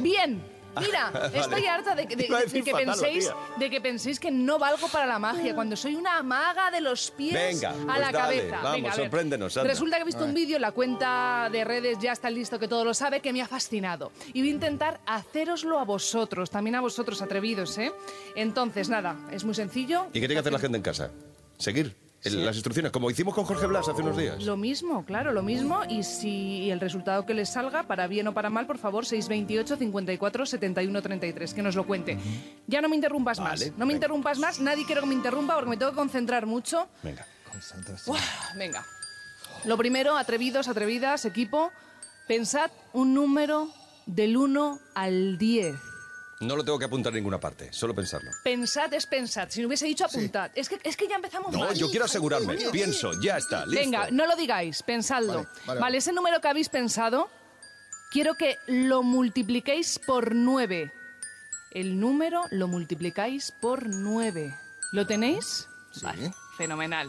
bien. 0.00 0.42
Mira, 0.80 1.10
Vale. 1.14 1.38
estoy 1.38 1.66
harta 1.66 1.94
de, 1.94 2.06
que- 2.06 2.16
de- 2.16 2.22
de 2.24 2.28
fatal, 2.62 2.84
penséis, 2.86 3.24
tía. 3.26 3.36
de 3.58 3.70
que 3.70 3.80
penséis 3.80 4.18
que 4.18 4.30
no 4.30 4.58
valgo 4.58 4.88
para 4.88 5.06
la 5.06 5.18
magia, 5.18 5.54
cuando 5.54 5.76
soy 5.76 5.94
una 5.94 6.22
maga 6.22 6.70
de 6.70 6.80
los 6.80 7.10
pies 7.10 7.34
Venga, 7.34 7.70
a 7.70 7.72
pues 7.74 7.86
la 7.86 7.94
dale, 8.12 8.12
cabeza. 8.12 8.56
vamos, 8.56 8.72
Venga, 8.72 8.92
a 8.92 8.96
ver. 8.96 9.04
sorpréndenos, 9.04 9.56
anda. 9.56 9.68
Resulta 9.70 9.96
que 9.96 10.02
he 10.02 10.06
visto 10.06 10.24
un 10.24 10.34
vídeo, 10.34 10.58
la 10.58 10.72
cuenta 10.72 11.48
de 11.52 11.64
redes 11.64 11.98
ya 12.00 12.12
está 12.12 12.30
listo, 12.30 12.58
que 12.58 12.68
todo 12.68 12.84
lo 12.84 12.94
sabe, 12.94 13.20
que 13.20 13.32
me 13.32 13.42
ha 13.42 13.46
fascinado. 13.48 14.12
Y 14.32 14.40
voy 14.40 14.48
a 14.48 14.52
intentar 14.52 15.00
hacéroslo 15.06 15.78
a 15.78 15.84
vosotros, 15.84 16.50
también 16.50 16.74
a 16.76 16.80
vosotros 16.80 17.20
atrevidos, 17.22 17.76
¿eh? 17.78 17.92
Entonces, 18.34 18.88
nada, 18.88 19.16
es 19.30 19.44
muy 19.44 19.54
sencillo. 19.54 20.06
¿Y 20.12 20.14
qué 20.14 20.20
tiene 20.20 20.34
que 20.34 20.40
hacer 20.40 20.52
la 20.52 20.58
gente 20.58 20.76
en 20.78 20.82
casa? 20.82 21.10
Seguir 21.58 21.94
el- 22.24 22.44
las 22.44 22.56
instrucciones, 22.56 22.92
como 22.92 23.10
hicimos 23.10 23.34
con 23.34 23.44
Jorge 23.44 23.66
Blas 23.66 23.88
hace 23.88 24.02
unos 24.02 24.16
días. 24.16 24.42
Lo 24.44 24.56
mismo, 24.56 25.04
claro, 25.04 25.32
lo 25.32 25.42
mismo. 25.42 25.80
Y 25.88 26.02
si 26.02 26.70
el 26.70 26.80
resultado 26.80 27.26
que 27.26 27.34
les 27.34 27.48
salga, 27.50 27.82
para 27.84 28.06
bien 28.06 28.26
o 28.28 28.34
para 28.34 28.50
mal, 28.50 28.66
por 28.66 28.78
favor, 28.78 29.04
628 29.06 29.76
54 29.76 30.46
71 30.46 31.02
33, 31.02 31.54
que 31.54 31.62
nos 31.62 31.74
lo 31.76 31.84
cuente. 31.86 32.18
Ya 32.66 32.80
no 32.80 32.88
me 32.88 32.96
interrumpas 32.96 33.38
Vale, 33.38 33.66
más. 33.70 33.78
No 33.78 33.86
me 33.86 33.92
interrumpas 33.92 34.38
más, 34.38 34.60
nadie 34.60 34.84
quiero 34.86 35.00
que 35.02 35.08
me 35.08 35.14
interrumpa 35.14 35.54
porque 35.54 35.70
me 35.70 35.76
tengo 35.76 35.92
que 35.92 35.96
concentrar 35.96 36.46
mucho. 36.46 36.88
Venga. 37.02 37.26
Uah, 38.06 38.18
venga. 38.56 38.84
Lo 39.64 39.76
primero, 39.76 40.16
atrevidos, 40.16 40.68
atrevidas, 40.68 41.24
equipo, 41.24 41.70
pensad 42.26 42.70
un 42.92 43.14
número 43.14 43.68
del 44.06 44.36
1 44.36 44.78
al 44.94 45.38
10. 45.38 45.74
No 46.42 46.56
lo 46.56 46.64
tengo 46.64 46.78
que 46.78 46.84
apuntar 46.86 47.12
en 47.12 47.16
ninguna 47.16 47.38
parte, 47.38 47.72
solo 47.72 47.94
pensarlo. 47.94 48.30
Pensad 48.42 48.92
es 48.94 49.06
pensad. 49.06 49.48
Si 49.48 49.60
no 49.60 49.68
hubiese 49.68 49.86
dicho 49.86 50.04
apuntad. 50.04 50.50
Es, 50.54 50.68
que, 50.68 50.78
es 50.82 50.96
que 50.96 51.06
ya 51.06 51.16
empezamos 51.16 51.52
No, 51.52 51.60
mal. 51.60 51.74
yo 51.74 51.88
quiero 51.88 52.04
asegurarme. 52.04 52.56
Pienso, 52.72 53.12
ya 53.20 53.36
está, 53.38 53.64
listo. 53.64 53.80
Venga, 53.80 54.08
no 54.10 54.26
lo 54.26 54.34
digáis, 54.34 54.82
pensadlo. 54.82 55.34
Vale, 55.44 55.48
Vale, 55.66 55.80
vale, 55.80 55.98
ese 55.98 56.12
número 56.12 56.40
que 56.40 56.48
habéis 56.48 56.68
pensado, 56.68 57.30
quiero 58.10 58.34
que 58.34 58.56
lo 58.66 59.02
multipliquéis 59.02 60.00
por 60.00 60.34
9. 60.34 60.92
El 61.70 62.00
número 62.00 62.42
lo 62.50 62.66
multiplicáis 62.68 63.52
por 63.60 63.86
9. 63.88 64.52
¿Lo 64.92 65.06
tenéis? 65.06 65.68
Vale, 66.02 66.32
fenomenal. 66.58 67.08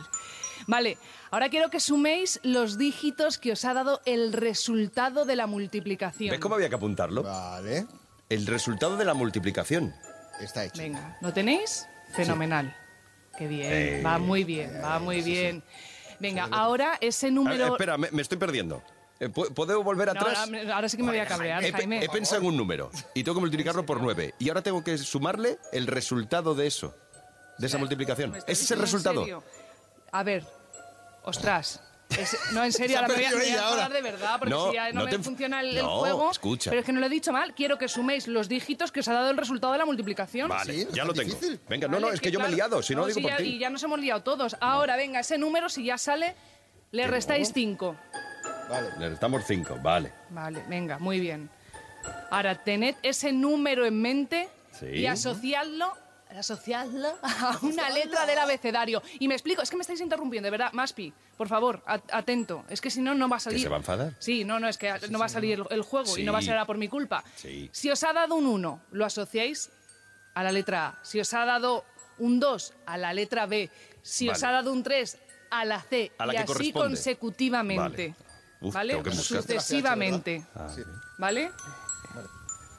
Vale, 0.67 0.97
ahora 1.31 1.49
quiero 1.49 1.69
que 1.69 1.79
suméis 1.79 2.39
los 2.43 2.77
dígitos 2.77 3.37
que 3.37 3.51
os 3.51 3.65
ha 3.65 3.73
dado 3.73 4.01
el 4.05 4.31
resultado 4.31 5.25
de 5.25 5.35
la 5.35 5.47
multiplicación. 5.47 6.29
¿Ves 6.31 6.39
cómo 6.39 6.55
había 6.55 6.69
que 6.69 6.75
apuntarlo? 6.75 7.23
Vale, 7.23 7.85
El 8.33 8.47
resultado 8.47 8.97
de 8.97 9.05
la 9.05 9.13
multiplicación. 9.13 9.93
está 10.39 10.63
hecho. 10.65 10.81
Venga, 10.81 11.17
¿lo 11.21 11.31
tenéis? 11.33 11.87
Fenomenal. 12.13 12.75
Qué 13.37 13.47
bien, 13.47 13.71
Eh, 13.71 14.01
va 14.05 14.17
muy 14.19 14.43
bien, 14.43 14.79
va 14.83 14.99
muy 14.99 15.21
bien. 15.21 15.63
Venga, 16.19 16.47
ahora 16.51 16.97
ese 17.01 17.25
A 17.25 17.29
ver, 17.29 17.33
número... 17.33 17.67
espera, 17.73 17.97
me, 17.97 18.09
me 18.11 18.21
estoy 18.21 18.37
perdiendo. 18.37 18.83
Eh, 19.19 19.29
¿pu- 19.29 19.51
¿Puedo 19.53 19.81
volver 19.83 20.07
No, 20.13 20.19
atrás? 20.19 20.37
ahora, 20.39 20.75
ahora 20.75 20.89
sí 20.89 20.97
que 20.97 21.03
me 21.03 21.09
voy 21.11 21.19
a 21.19 21.25
cabrear, 21.27 21.63
He, 21.63 21.71
pe- 21.71 21.77
Jaime. 21.79 22.03
he 22.03 22.09
pensado 22.09 22.41
en 22.41 22.47
un 22.47 22.57
número 22.57 22.91
y 23.13 23.23
tengo 23.23 23.35
que 23.35 23.41
multiplicarlo 23.41 23.85
por 23.85 24.01
9. 24.01 24.33
Y 24.39 24.49
ahora 24.49 24.61
tengo 24.61 24.83
que 24.83 24.97
sumarle 24.97 25.57
el 25.71 25.87
resultado 25.87 26.55
de 26.55 26.67
eso, 26.67 26.95
de 27.57 27.67
esa 27.67 27.77
multiplicación. 27.77 28.31
¿Me 28.31 28.37
estás 28.39 28.51
¿Ese 28.51 28.63
es 28.65 28.71
el 28.71 28.79
resultado? 28.79 29.25
A 30.11 30.23
ver, 30.23 30.45
ostras. 31.23 31.81
Es- 32.19 32.37
no, 32.51 32.63
en 32.63 32.71
serio, 32.71 32.97
ahora 32.99 33.07
me 33.13 33.15
voy 33.15 33.25
a, 33.25 33.29
me 33.29 33.35
voy 33.35 33.43
a 33.45 33.47
ella 33.49 33.61
ahora. 33.61 33.71
enfadar 33.83 33.93
de 33.93 34.01
verdad, 34.11 34.35
porque 34.39 34.49
No, 34.53 34.67
si 34.69 34.73
ya 34.75 34.91
no, 34.91 34.99
no 34.99 35.05
me 35.05 35.11
te 35.11 35.19
funciona 35.19 35.59
el, 35.61 35.77
el 35.77 35.83
No, 35.83 35.99
juego. 35.99 36.31
escucha. 36.31 36.69
Pero 36.69 36.79
es 36.81 36.85
que 36.85 36.93
no 36.93 36.99
lo 36.99 37.05
he 37.05 37.09
dicho 37.09 37.31
mal. 37.31 37.53
Quiero 37.53 37.77
que 37.77 37.87
suméis 37.87 38.27
los 38.27 38.47
dígitos 38.49 38.91
que 38.91 38.99
os 39.01 39.07
ha 39.07 39.13
dado 39.13 39.29
el 39.31 39.37
resultado 39.37 39.73
de 39.73 39.79
la 39.79 39.85
multiplicación. 39.85 40.49
Vale, 40.49 40.73
Sí, 40.73 40.87
ya 40.93 41.05
lo 41.05 41.13
tengo. 41.13 41.33
difícil. 41.33 41.59
Venga, 41.67 41.87
no, 41.87 41.93
Vale, 41.93 42.07
no, 42.07 42.13
es 42.13 42.21
que 42.21 42.31
yo 42.31 42.39
me 42.39 42.47
he 42.47 42.51
liado, 42.51 42.81
si 42.81 42.93
no, 42.95 43.01
lo 43.01 43.07
digo 43.07 43.21
por 43.21 43.31
ya- 43.31 43.37
ti. 43.37 43.43
Y 43.43 43.59
ya 43.59 43.69
nos 43.69 43.81
hemos 43.83 43.99
liado 43.99 44.21
todos. 44.23 44.55
Ahora, 44.59 44.95
venga, 44.95 45.19
ese 45.19 45.37
número, 45.37 45.69
si 45.69 45.83
ya 45.85 45.97
sale, 45.97 46.35
le 46.91 47.07
restáis 47.07 47.51
5. 47.53 47.95
Vale. 48.69 48.89
Le 48.99 49.09
damos 49.15 49.43
5, 49.45 49.77
vale. 49.81 50.11
Vale, 50.29 50.63
venga, 50.67 50.97
muy 50.99 51.19
bien. 51.19 51.49
Ahora, 52.31 52.55
tened 52.63 52.95
ese 53.03 53.31
número 53.31 53.85
en 53.85 54.01
mente 54.01 54.49
Sí. 54.79 54.87
y 54.87 55.05
asociadlo, 55.07 55.93
asociadlo 56.37 57.17
a 57.23 57.57
una 57.61 57.89
letra 57.89 58.25
del 58.25 58.37
abecedario. 58.39 59.01
Y 59.19 59.27
me 59.27 59.35
explico, 59.35 59.61
es 59.61 59.69
que 59.69 59.75
me 59.77 59.81
estáis 59.81 60.01
interrumpiendo, 60.01 60.47
de 60.47 60.51
verdad. 60.51 60.71
Maspi, 60.73 61.13
por 61.37 61.47
favor, 61.47 61.83
at- 61.85 62.03
atento. 62.11 62.65
Es 62.69 62.81
que 62.81 62.89
si 62.89 63.01
no, 63.01 63.13
no 63.15 63.27
va 63.29 63.37
a 63.37 63.39
salir. 63.39 63.61
se 63.61 63.69
va 63.69 63.75
a 63.75 63.79
enfadar? 63.79 64.13
Sí, 64.19 64.43
no, 64.43 64.59
no, 64.59 64.67
es 64.67 64.77
que 64.77 64.93
no 65.09 65.19
va 65.19 65.25
a 65.25 65.29
salir 65.29 65.59
el, 65.59 65.65
el 65.69 65.81
juego 65.81 66.17
y 66.17 66.23
no 66.23 66.33
va 66.33 66.39
a 66.39 66.41
ser 66.41 66.57
por 66.65 66.77
mi 66.77 66.87
culpa. 66.87 67.23
Sí. 67.35 67.69
Si 67.71 67.89
os 67.89 68.03
ha 68.03 68.13
dado 68.13 68.35
un 68.35 68.45
1, 68.45 68.81
lo 68.91 69.05
asociáis 69.05 69.69
a 70.33 70.43
la 70.43 70.51
letra 70.51 70.87
A. 70.87 70.99
Si 71.03 71.19
os 71.19 71.33
ha 71.33 71.45
dado 71.45 71.85
un 72.19 72.39
2, 72.39 72.73
a 72.85 72.97
la 72.97 73.13
letra 73.13 73.45
B. 73.45 73.69
Si 74.01 74.29
os 74.29 74.41
ha 74.43 74.51
dado 74.51 74.71
un 74.71 74.83
3, 74.83 75.17
a 75.51 75.65
la 75.65 75.81
C. 75.81 76.11
A 76.17 76.25
la 76.25 76.33
y 76.33 76.37
que 76.37 76.43
así 76.43 76.47
corresponde. 76.53 76.87
consecutivamente. 76.87 78.07
Vale. 78.09 78.15
Uf, 78.61 78.73
¿Vale? 78.73 78.93
tengo 78.93 79.03
que 79.03 79.09
buscar. 79.09 79.41
Sucesivamente. 79.41 80.45
Ah, 80.55 80.67
¿Vale? 81.17 81.51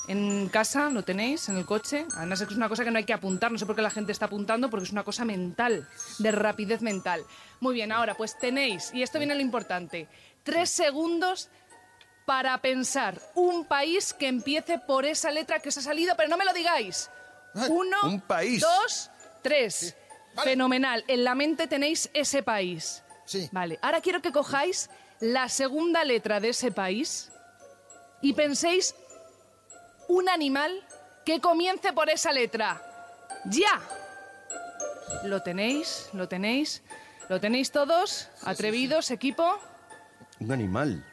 En 0.07 0.49
casa 0.51 0.91
lo 0.91 1.03
tenéis, 1.03 1.49
en 1.49 1.57
el 1.57 1.65
coche. 1.65 2.07
Además 2.17 2.41
es 2.41 2.51
una 2.51 2.69
cosa 2.69 2.85
que 2.85 2.91
no 2.91 2.99
hay 2.99 3.05
que 3.05 3.15
apuntar, 3.15 3.51
no 3.51 3.59
sé 3.59 3.65
por 3.65 3.75
qué 3.75 3.83
la 3.83 3.91
gente 3.91 4.13
está 4.13 4.27
apuntando, 4.27 4.69
porque 4.69 4.85
es 4.85 4.93
una 4.93 5.05
cosa 5.05 5.25
mental, 5.25 5.89
de 6.19 6.31
rapidez 6.31 6.83
mental. 6.83 7.23
Muy 7.61 7.75
bien, 7.75 7.91
ahora 7.91 8.15
pues 8.15 8.39
tenéis, 8.39 8.91
y 8.93 9.03
esto 9.03 9.19
viene 9.19 9.35
lo 9.35 9.41
importante, 9.41 10.09
tres 10.43 10.71
segundos 10.71 11.49
para 12.27 12.57
pensar 12.59 13.21
un 13.35 13.67
país 13.67 14.13
que 14.13 14.29
empiece 14.29 14.79
por 14.79 15.05
esa 15.05 15.31
letra 15.31 15.61
que 15.61 15.71
os 15.71 15.79
ha 15.79 15.83
salido, 15.83 16.15
pero 16.17 16.29
no 16.29 16.37
me 16.37 16.45
lo 16.45 16.53
digáis. 16.53 17.11
Uno, 17.69 17.97
un 18.05 18.21
país. 18.21 18.61
dos, 18.61 19.11
tres. 19.43 19.97
Vale. 20.35 20.51
Fenomenal. 20.51 21.05
En 21.07 21.23
la 21.23 21.35
mente 21.35 21.67
tenéis 21.69 22.11
ese 22.13 22.43
país. 22.43 23.03
Sí. 23.25 23.49
Vale, 23.53 23.79
ahora 23.81 24.01
quiero 24.01 24.21
que 24.21 24.33
cojáis 24.33 24.91
la 25.21 25.49
segunda 25.49 26.05
letra 26.05 26.41
de 26.41 26.49
ese 26.51 26.73
país 26.73 27.31
y 28.21 28.33
penséis 28.33 28.95
un 30.09 30.29
animal 30.29 30.87
que 31.25 31.41
comience 31.41 31.93
por 31.93 32.11
esa 32.11 32.33
letra. 32.33 32.81
¡Ya! 33.47 33.81
¿Lo 35.25 35.43
tenéis? 35.43 36.09
¿Lo 36.13 36.29
tenéis? 36.29 36.83
¿Lo 37.29 37.41
tenéis 37.41 37.71
todos? 37.71 38.29
¿Atrevidos, 38.45 39.11
equipo? 39.11 39.59
Un 40.41 40.53
animal. 40.53 41.05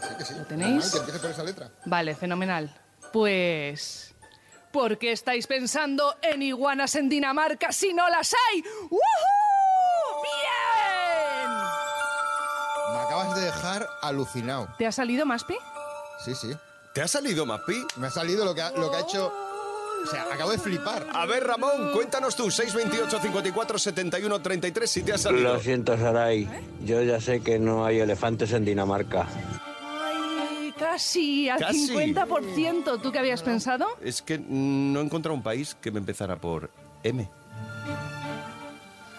Sí 0.00 0.08
que 0.18 0.24
sí. 0.24 0.34
¿Lo 0.34 0.44
tenéis? 0.46 0.90
Que 0.90 0.98
empiece 0.98 1.20
por 1.20 1.30
esa 1.30 1.44
letra. 1.44 1.70
Vale, 1.84 2.14
fenomenal. 2.14 2.74
Pues... 3.12 4.14
¿Por 4.72 4.98
qué 4.98 5.12
estáis 5.12 5.46
pensando 5.46 6.16
en 6.20 6.42
iguanas 6.42 6.96
en 6.96 7.08
Dinamarca 7.08 7.72
si 7.72 7.94
no 7.94 8.08
las 8.10 8.34
hay? 8.34 8.62
¡Woohoo! 8.90 10.22
¡Bien! 10.22 11.50
Me 12.92 12.98
acabas 12.98 13.36
de 13.36 13.42
dejar 13.42 13.88
alucinado. 14.02 14.68
¿Te 14.76 14.86
ha 14.86 14.92
salido, 14.92 15.24
Maspi? 15.24 15.56
Sí, 16.22 16.34
sí. 16.34 16.54
¿Te 16.96 17.02
ha 17.02 17.08
salido, 17.08 17.44
Mapi? 17.44 17.84
Me 17.96 18.06
ha 18.06 18.10
salido 18.10 18.42
lo 18.46 18.54
que 18.54 18.62
ha, 18.62 18.70
lo 18.70 18.90
que 18.90 18.96
ha 18.96 19.00
hecho 19.00 19.30
O 20.02 20.10
sea, 20.10 20.22
acabo 20.32 20.50
de 20.52 20.56
flipar. 20.58 21.06
A 21.12 21.26
ver, 21.26 21.44
Ramón, 21.46 21.90
cuéntanos 21.92 22.34
tú, 22.34 22.50
628 22.50 23.20
54 23.20 23.78
71 23.78 24.40
33, 24.40 24.90
si 24.90 25.02
te 25.02 25.12
has 25.12 25.20
salido. 25.20 25.52
Lo 25.54 25.60
siento, 25.60 25.94
Saray. 25.98 26.48
Yo 26.86 27.02
ya 27.02 27.20
sé 27.20 27.40
que 27.42 27.58
no 27.58 27.84
hay 27.84 28.00
elefantes 28.00 28.50
en 28.52 28.64
Dinamarca. 28.64 29.26
Ay, 30.48 30.72
casi, 30.78 31.50
al 31.50 31.58
Casi. 31.60 31.86
50%. 31.94 33.02
¿Tú 33.02 33.12
qué 33.12 33.18
habías 33.18 33.42
pensado? 33.42 33.86
Es 34.00 34.22
que 34.22 34.38
no 34.38 35.00
he 35.00 35.04
encontrado 35.04 35.34
un 35.34 35.42
país 35.42 35.76
que 35.78 35.90
me 35.90 35.98
empezara 35.98 36.36
por 36.36 36.70
M. 37.02 37.28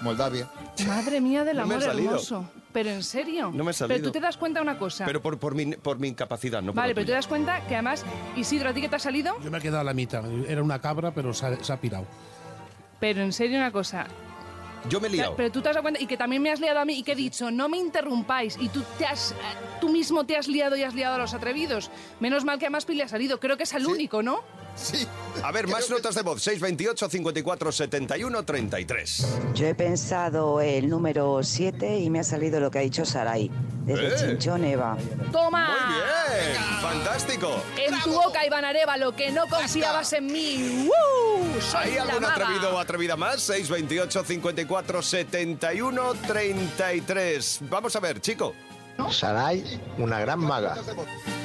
Moldavia. 0.01 0.50
Madre 0.88 1.22
mía 1.22 1.43
del 1.43 1.57
No 1.57 1.67
me 1.67 1.75
ha 1.75 1.77
amor 1.77 1.89
salido. 1.89 2.10
hermoso. 2.12 2.50
Pero 2.77 2.91
en 2.91 3.01
serio. 3.01 3.50
No 3.51 3.63
me 3.63 3.72
ha 3.72 3.88
Pero 3.88 4.03
tú 4.03 4.12
te 4.12 4.19
das 4.19 4.38
cuenta 4.38 4.60
de 4.60 4.62
una 4.62 4.77
cosa. 4.77 5.03
Pero 5.03 5.19
por, 5.19 5.39
por, 5.39 5.55
mi, 5.55 5.75
por 5.77 5.98
mi 5.98 6.10
incapacidad, 6.10 6.62
no 6.62 6.74
por 6.74 6.75
vale, 6.75 6.89
la 6.89 6.93
pero 6.93 7.05
te 7.05 7.07
tuya. 7.07 7.15
das 7.15 7.25
cuenta 7.27 7.65
que 7.65 7.74
además, 7.74 8.05
Isidro, 8.36 8.69
¿a 8.69 8.74
ti 8.74 8.81
qué 8.81 8.88
te 8.88 8.98
ha 8.98 9.00
salido? 9.00 9.36
Yo 9.41 9.50
me 9.50 9.57
he 9.57 9.62
quedado 9.62 9.79
a 9.79 9.84
la 9.84 9.96
mitad. 9.96 10.24
Era 10.48 10.62
una 10.62 10.79
cabra, 10.79 11.10
pero 11.10 11.34
se 11.34 11.48
ha, 11.48 11.63
se 11.63 11.74
ha 11.74 11.77
pirado. 11.77 12.05
Pero 13.00 13.22
en 13.24 13.34
serio 13.34 13.57
una 13.57 13.72
cosa. 13.72 14.05
Yo 14.88 15.01
me 15.01 15.07
he 15.07 15.10
liado. 15.10 15.36
Pero 15.36 15.51
tú 15.51 15.60
te 15.63 15.69
has 15.69 15.74
dado 15.74 15.81
cuenta 15.81 16.00
y 16.00 16.05
que 16.05 16.17
también 16.17 16.39
me 16.43 16.51
has 16.51 16.60
liado 16.60 16.79
a 16.79 16.86
mí 16.86 17.00
y 17.00 17.01
que 17.03 17.13
he 17.13 17.15
dicho, 17.15 17.50
no 17.50 17.67
me 17.67 17.79
interrumpáis. 17.79 18.57
Y 18.62 18.69
tú 18.69 18.84
te 19.00 19.07
has, 19.07 19.34
tú 19.81 19.89
mismo 19.89 20.27
te 20.27 20.38
has 20.38 20.48
liado 20.48 20.77
y 20.77 20.84
has 20.84 20.93
liado 20.93 21.15
a 21.15 21.17
los 21.17 21.34
atrevidos. 21.34 21.89
Menos 22.19 22.46
mal 22.46 22.60
que 22.60 22.67
a 22.67 22.69
Maspi 22.69 22.93
le 22.93 23.01
ha 23.01 23.07
salido. 23.07 23.39
Creo 23.39 23.57
que 23.57 23.63
es 23.63 23.74
el 23.74 23.88
único, 23.88 24.22
¿no? 24.22 24.41
Sí. 24.77 25.07
A 25.43 25.51
ver, 25.51 25.67
más 25.67 25.89
notas 25.89 26.15
de 26.15 26.22
voz, 26.22 26.41
628 26.41 27.10
54 27.10 27.72
71 27.72 28.43
33. 28.43 29.27
Yo 29.53 29.67
he 29.67 29.75
pensado 29.75 30.62
el 30.62 30.88
número 30.89 31.41
7 31.43 31.98
y 32.00 32.10
me 32.10 32.19
ha 32.19 32.24
salido 32.24 32.60
lo 32.60 32.69
que 32.72 32.79
ha 32.79 32.81
dicho 32.81 33.05
Saray. 33.05 33.51
Desde 33.86 34.07
¡Eh! 34.07 34.15
Chinchón 34.17 34.65
Eva. 34.65 34.98
¡Toma! 35.31 35.69
Muy 35.69 35.96
bien, 35.96 36.62
fantástico. 36.81 37.50
En 37.77 38.00
tu 38.01 38.12
boca, 38.13 38.46
Iván 38.46 38.65
Arevalo, 38.65 39.15
que 39.15 39.31
no 39.31 39.48
confiabas 39.48 40.12
en 40.13 40.25
mí. 40.27 40.88
¡Woo! 40.89 41.62
Soy 41.62 41.81
¿Hay 41.91 41.96
la 41.96 42.03
algún 42.03 42.22
maga. 42.22 42.34
atrevido 42.34 42.75
o 42.75 42.79
atrevida 42.79 43.15
más? 43.15 43.41
628 43.41 44.24
54 44.25 45.01
71 45.01 46.13
33. 46.27 47.60
Vamos 47.69 47.96
a 47.96 48.00
ver, 48.00 48.19
chico. 48.22 48.53
Saray, 49.12 49.80
una 49.98 50.20
gran 50.20 50.39
maga. 50.39 50.75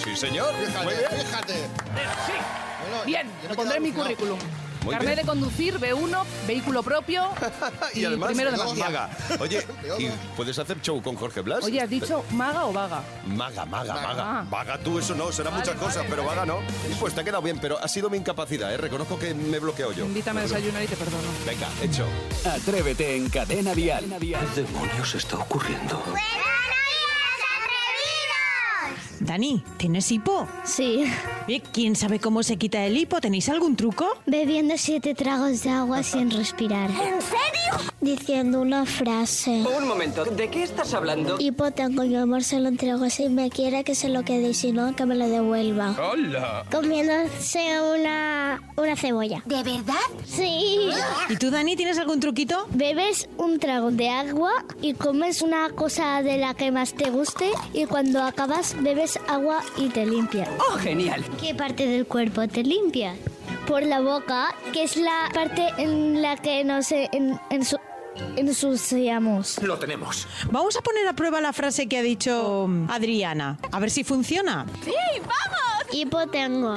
Sí, 0.03 0.17
señor. 0.17 0.53
Muy 0.55 0.67
Fíjate, 0.67 0.87
bien. 0.89 1.27
fíjate. 1.27 1.53
Sí. 1.55 2.33
Bueno, 2.89 3.05
Bien, 3.07 3.27
lo 3.49 3.55
pondré 3.55 3.77
en 3.77 3.83
mi 3.83 3.93
currículum. 3.93 4.39
Muy 4.85 4.95
Carnet 4.95 5.15
bien. 5.15 5.27
de 5.27 5.31
conducir, 5.31 5.79
B1, 5.79 6.25
vehículo 6.45 6.83
propio 6.83 7.29
y, 7.95 8.01
y, 8.01 8.05
además, 8.05 8.27
primero 8.31 8.51
de 8.51 8.75
maga. 8.75 9.09
Oye, 9.41 9.65
¿y 9.97 10.09
puedes 10.37 10.59
hacer 10.59 10.81
show 10.81 11.01
con 11.01 11.15
Jorge 11.15 11.41
Blas? 11.41 11.63
Oye, 11.63 11.81
¿has 11.81 11.89
dicho 11.89 12.25
maga 12.31 12.65
o 12.67 12.73
vaga? 12.73 13.01
Maga, 13.25 13.65
maga, 13.65 13.95
maga. 13.95 14.41
Ah. 14.41 14.45
Vaga 14.51 14.79
tú, 14.79 14.99
eso 14.99 15.15
no, 15.15 15.31
será 15.31 15.51
muchas 15.51 15.77
cosas, 15.77 15.99
vale, 15.99 16.09
pero 16.11 16.25
vale. 16.25 16.41
vaga 16.41 16.47
no. 16.53 16.59
Y 16.91 16.95
pues 16.97 17.15
te 17.15 17.21
ha 17.21 17.25
quedado 17.25 17.43
bien, 17.43 17.61
pero 17.61 17.79
ha 17.79 17.87
sido 17.87 18.11
mi 18.11 18.17
incapacidad, 18.17 18.75
¿eh? 18.75 18.77
Reconozco 18.77 19.17
que 19.21 19.33
me 19.35 19.59
he 19.59 19.61
bloqueado 19.61 19.93
yo. 19.93 20.05
Invítame 20.05 20.41
a 20.41 20.43
desayunar 20.43 20.83
y 20.83 20.89
te 20.89 20.97
perdono. 20.97 21.29
Venga, 21.47 21.69
hecho. 21.81 22.05
Atrévete 22.45 23.17
en 23.17 23.29
Cadena 23.31 23.75
Dial. 23.75 24.05
¿Qué 24.19 24.63
demonios 24.63 25.15
está 25.15 25.37
ocurriendo? 25.37 26.03
Dani, 29.27 29.63
¿tienes 29.77 30.11
hipo? 30.11 30.49
Sí, 30.65 31.05
Eh, 31.49 31.61
¿Quién 31.73 31.95
sabe 31.97 32.19
cómo 32.19 32.43
se 32.43 32.57
quita 32.57 32.85
el 32.85 32.97
hipo? 32.97 33.21
¿Tenéis 33.21 33.49
algún 33.49 33.77
truco? 33.77 34.07
bebiendo 34.27 34.75
siete 34.79 35.15
tragos 35.15 35.63
de 35.63 35.71
agua 35.71 36.03
sin 36.03 36.31
respirar. 36.31 36.91
¿En 36.91 37.21
serio? 37.21 37.93
Diciendo 38.01 38.61
una 38.61 38.85
frase. 38.87 39.65
Un 39.79 39.87
momento, 39.87 40.25
¿de 40.25 40.49
qué 40.51 40.63
estás 40.65 40.93
hablando? 40.95 41.37
Hipo 41.39 41.71
tengo 41.71 42.03
mi 42.05 42.17
amor, 42.17 42.43
se 42.43 42.59
lo 42.59 42.69
entrego. 42.69 43.09
Si 43.11 43.29
me 43.29 43.49
quiere 43.51 43.85
que 43.85 43.95
se 43.95 44.09
lo 44.09 44.25
quede 44.25 44.51
y 44.51 44.55
si 44.55 44.73
no, 44.73 44.95
que 44.97 45.07
me 45.07 45.15
lo 45.15 45.29
devuelva. 45.29 45.95
¡Hola! 46.11 46.65
Comiéndose 46.71 47.61
una, 47.95 48.61
una 48.77 48.97
cebolla. 48.97 49.43
¿De 49.47 49.63
verdad? 49.63 49.95
Sí. 50.27 50.89
¿Y 51.29 51.37
tú, 51.37 51.51
Dani, 51.51 51.77
tienes 51.77 51.99
algún 51.99 52.19
truquito? 52.21 52.67
Bebes 52.71 53.29
un 53.39 53.59
trago 53.59 53.91
de 53.91 54.09
agua 54.11 54.51
y 54.81 54.95
comes 54.95 55.43
una 55.43 55.71
cosa 55.71 56.23
de 56.23 56.39
la 56.39 56.55
que 56.55 56.71
más 56.73 56.95
te 56.95 57.11
guste 57.11 57.51
y 57.73 57.85
cuando 57.87 58.23
acabas 58.23 58.75
bebes 58.81 59.12
agua 59.29 59.63
y 59.77 59.89
te 59.89 60.05
limpia. 60.07 60.49
¡Oh, 60.71 60.77
genial! 60.79 61.25
¿Qué 61.41 61.55
parte 61.55 61.87
del 61.87 62.07
cuerpo 62.07 62.47
te 62.49 62.63
limpia? 62.63 63.15
Por 63.67 63.83
la 63.83 64.01
boca, 64.01 64.55
que 64.73 64.83
es 64.85 64.97
la 64.97 65.29
parte 65.33 65.69
en 65.79 66.21
la 66.23 66.37
que 66.37 66.65
nos 66.65 66.91
en, 66.93 67.39
ensu- 67.51 67.79
ensuciamos. 68.37 69.63
Lo 69.63 69.79
tenemos. 69.79 70.27
Vamos 70.51 70.77
a 70.77 70.81
poner 70.83 71.07
a 71.09 71.13
prueba 71.15 71.41
la 71.41 71.53
frase 71.53 71.87
que 71.89 71.99
ha 71.99 72.03
dicho 72.03 72.69
Adriana. 72.89 73.59
A 73.71 73.81
ver 73.81 73.91
si 73.91 74.05
funciona. 74.05 74.67
¡Sí, 74.85 74.93
vamos! 75.21 75.95
Hipo 75.95 76.27
tengo. 76.29 76.75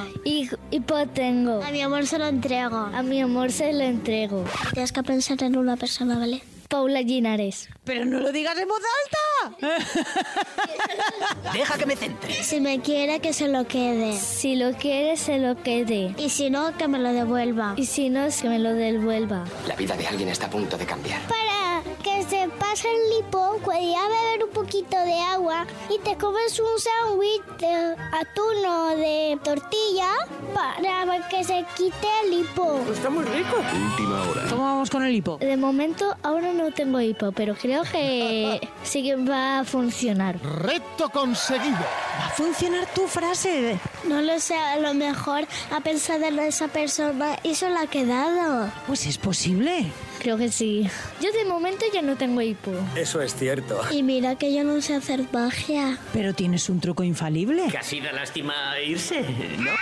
Hipo 0.70 1.06
tengo. 1.08 1.62
A 1.62 1.70
mi 1.70 1.80
amor 1.82 2.06
se 2.06 2.18
lo 2.18 2.26
entrego. 2.26 2.76
A 2.76 3.02
mi 3.02 3.20
amor 3.22 3.50
se 3.50 3.72
lo 3.72 3.80
entrego. 3.84 4.44
Tienes 4.72 4.92
que 4.92 5.02
pensar 5.02 5.42
en 5.42 5.56
una 5.56 5.76
persona, 5.76 6.18
¿vale? 6.18 6.42
Paula 6.68 7.02
Ginares. 7.02 7.68
Pero 7.84 8.04
no 8.04 8.20
lo 8.20 8.32
digas 8.32 8.58
en 8.58 8.68
voz 8.68 8.80
alta. 8.80 9.16
Deja 11.52 11.78
que 11.78 11.86
me 11.86 11.96
centre. 11.96 12.42
Si 12.42 12.60
me 12.60 12.80
quiere, 12.80 13.20
que 13.20 13.32
se 13.32 13.48
lo 13.48 13.66
quede. 13.66 14.18
Si 14.18 14.56
lo 14.56 14.72
quiere, 14.72 15.16
se 15.16 15.38
lo 15.38 15.62
quede. 15.62 16.14
Y 16.18 16.30
si 16.30 16.50
no, 16.50 16.76
que 16.76 16.88
me 16.88 16.98
lo 16.98 17.12
devuelva. 17.12 17.74
Y 17.76 17.86
si 17.86 18.10
no, 18.10 18.24
es 18.24 18.42
que 18.42 18.48
me 18.48 18.58
lo 18.58 18.72
devuelva. 18.74 19.44
La 19.66 19.76
vida 19.76 19.96
de 19.96 20.06
alguien 20.06 20.28
está 20.28 20.46
a 20.46 20.50
punto 20.50 20.76
de 20.76 20.86
cambiar. 20.86 21.20
Para 21.28 21.82
que 22.02 22.24
se 22.24 22.48
pase 22.58 22.88
el 22.88 23.16
lipo, 23.16 23.58
podía 23.64 24.00
beber 24.08 24.44
un 24.44 24.50
poquito 24.50 24.96
de 24.98 25.20
agua 25.20 25.66
y 25.88 25.98
te 26.00 26.16
comes 26.16 26.58
un 26.58 26.78
sándwich 26.78 27.42
de 27.58 27.96
atún 28.12 28.66
o 28.66 28.96
de 28.96 29.38
tortilla 29.42 30.10
para 30.54 31.28
que 31.28 31.44
se 31.44 31.64
quite 31.76 32.06
el 32.24 32.40
hipo. 32.40 32.80
Está 32.92 33.10
muy 33.10 33.24
rico. 33.24 33.56
Última 33.90 34.22
hora. 34.22 34.42
¿Cómo 34.48 34.64
vamos 34.64 34.90
con 34.90 35.04
el 35.04 35.14
hipo? 35.14 35.38
De 35.38 35.56
momento 35.56 36.16
ahora 36.22 36.52
no 36.56 36.70
tengo 36.72 37.00
hipo, 37.00 37.32
pero 37.32 37.54
creo 37.54 37.82
que 37.84 38.60
sí 38.82 39.02
que 39.02 39.16
va 39.16 39.60
a 39.60 39.64
funcionar. 39.64 40.38
Reto 40.42 41.08
conseguido. 41.10 41.76
¿Va 42.18 42.26
a 42.26 42.30
funcionar 42.30 42.86
tu 42.94 43.06
frase? 43.06 43.78
No 44.08 44.20
lo 44.22 44.38
sé, 44.40 44.54
a 44.56 44.78
lo 44.78 44.94
mejor 44.94 45.46
ha 45.70 45.80
pensado 45.80 46.24
en 46.24 46.38
esa 46.38 46.68
persona 46.68 47.38
y 47.42 47.54
se 47.54 47.68
la 47.70 47.82
ha 47.82 47.86
quedado. 47.86 48.70
Pues 48.86 49.06
es 49.06 49.18
posible. 49.18 49.86
Creo 50.18 50.38
que 50.38 50.50
sí. 50.50 50.88
Yo 51.20 51.30
de 51.32 51.44
momento 51.44 51.84
ya 51.92 52.02
no 52.02 52.16
tengo 52.16 52.40
hipo. 52.40 52.72
Eso 52.96 53.20
es 53.20 53.34
cierto. 53.34 53.80
Y 53.90 54.02
mira 54.02 54.34
que 54.36 54.52
yo 54.52 54.64
no 54.64 54.80
sé 54.80 54.94
hacer 54.94 55.24
magia. 55.32 55.98
Pero 56.12 56.34
tienes 56.34 56.68
un 56.68 56.80
truco 56.80 57.04
infalible. 57.04 57.68
Casi 57.70 58.00
da 58.00 58.12
lástima 58.12 58.54
irse, 58.80 59.22
¿no? 59.58 59.72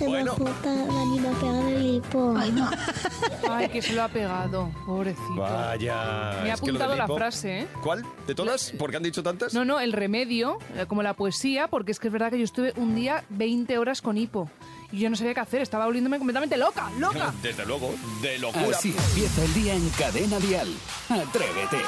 De 0.00 0.06
Bueno. 0.06 0.34
puta, 0.34 0.74
Dani 0.74 1.20
me 1.20 1.28
ha 1.28 1.32
pegado 1.32 1.68
el 1.68 1.86
hipo. 1.96 2.34
Ay, 3.50 3.68
que 3.68 3.82
se 3.82 3.92
lo 3.92 4.02
ha 4.02 4.08
pegado, 4.08 4.70
pobrecito. 4.86 5.34
Vaya. 5.36 6.40
Me 6.42 6.50
ha 6.50 6.54
apuntado 6.54 6.94
la 6.96 7.06
hipo- 7.06 7.16
frase, 7.16 7.60
¿eh? 7.60 7.68
¿Cuál? 7.82 8.04
¿De 8.26 8.34
todas? 8.34 8.70
¿Por 8.78 8.90
qué 8.90 8.96
han 8.96 9.02
dicho 9.02 9.22
tantas? 9.22 9.52
No, 9.54 9.64
no, 9.64 9.78
el 9.80 9.92
remedio, 9.92 10.58
eh, 10.76 10.86
como 10.88 11.02
la 11.02 11.14
poesía, 11.14 11.68
porque 11.68 11.92
es 11.92 11.98
que 12.00 12.08
es 12.08 12.12
verdad 12.12 12.30
que 12.30 12.38
yo 12.38 12.44
estuve 12.44 12.72
un 12.76 12.94
día 12.94 13.24
20 13.28 13.76
horas 13.78 14.00
con 14.02 14.16
hipo. 14.16 14.50
Y 14.92 14.98
yo 14.98 15.10
no 15.10 15.16
sabía 15.16 15.34
qué 15.34 15.40
hacer, 15.40 15.60
estaba 15.62 15.84
volviéndome 15.86 16.18
completamente 16.18 16.56
loca, 16.56 16.90
loca. 16.98 17.32
Desde 17.42 17.64
luego, 17.66 17.94
de 18.22 18.38
locura. 18.38 18.76
Así 18.76 18.94
empieza 19.08 19.44
el 19.44 19.54
día 19.54 19.74
en 19.74 19.88
Cadena 19.90 20.38
Dial. 20.40 20.68
Atrévete. 21.08 21.78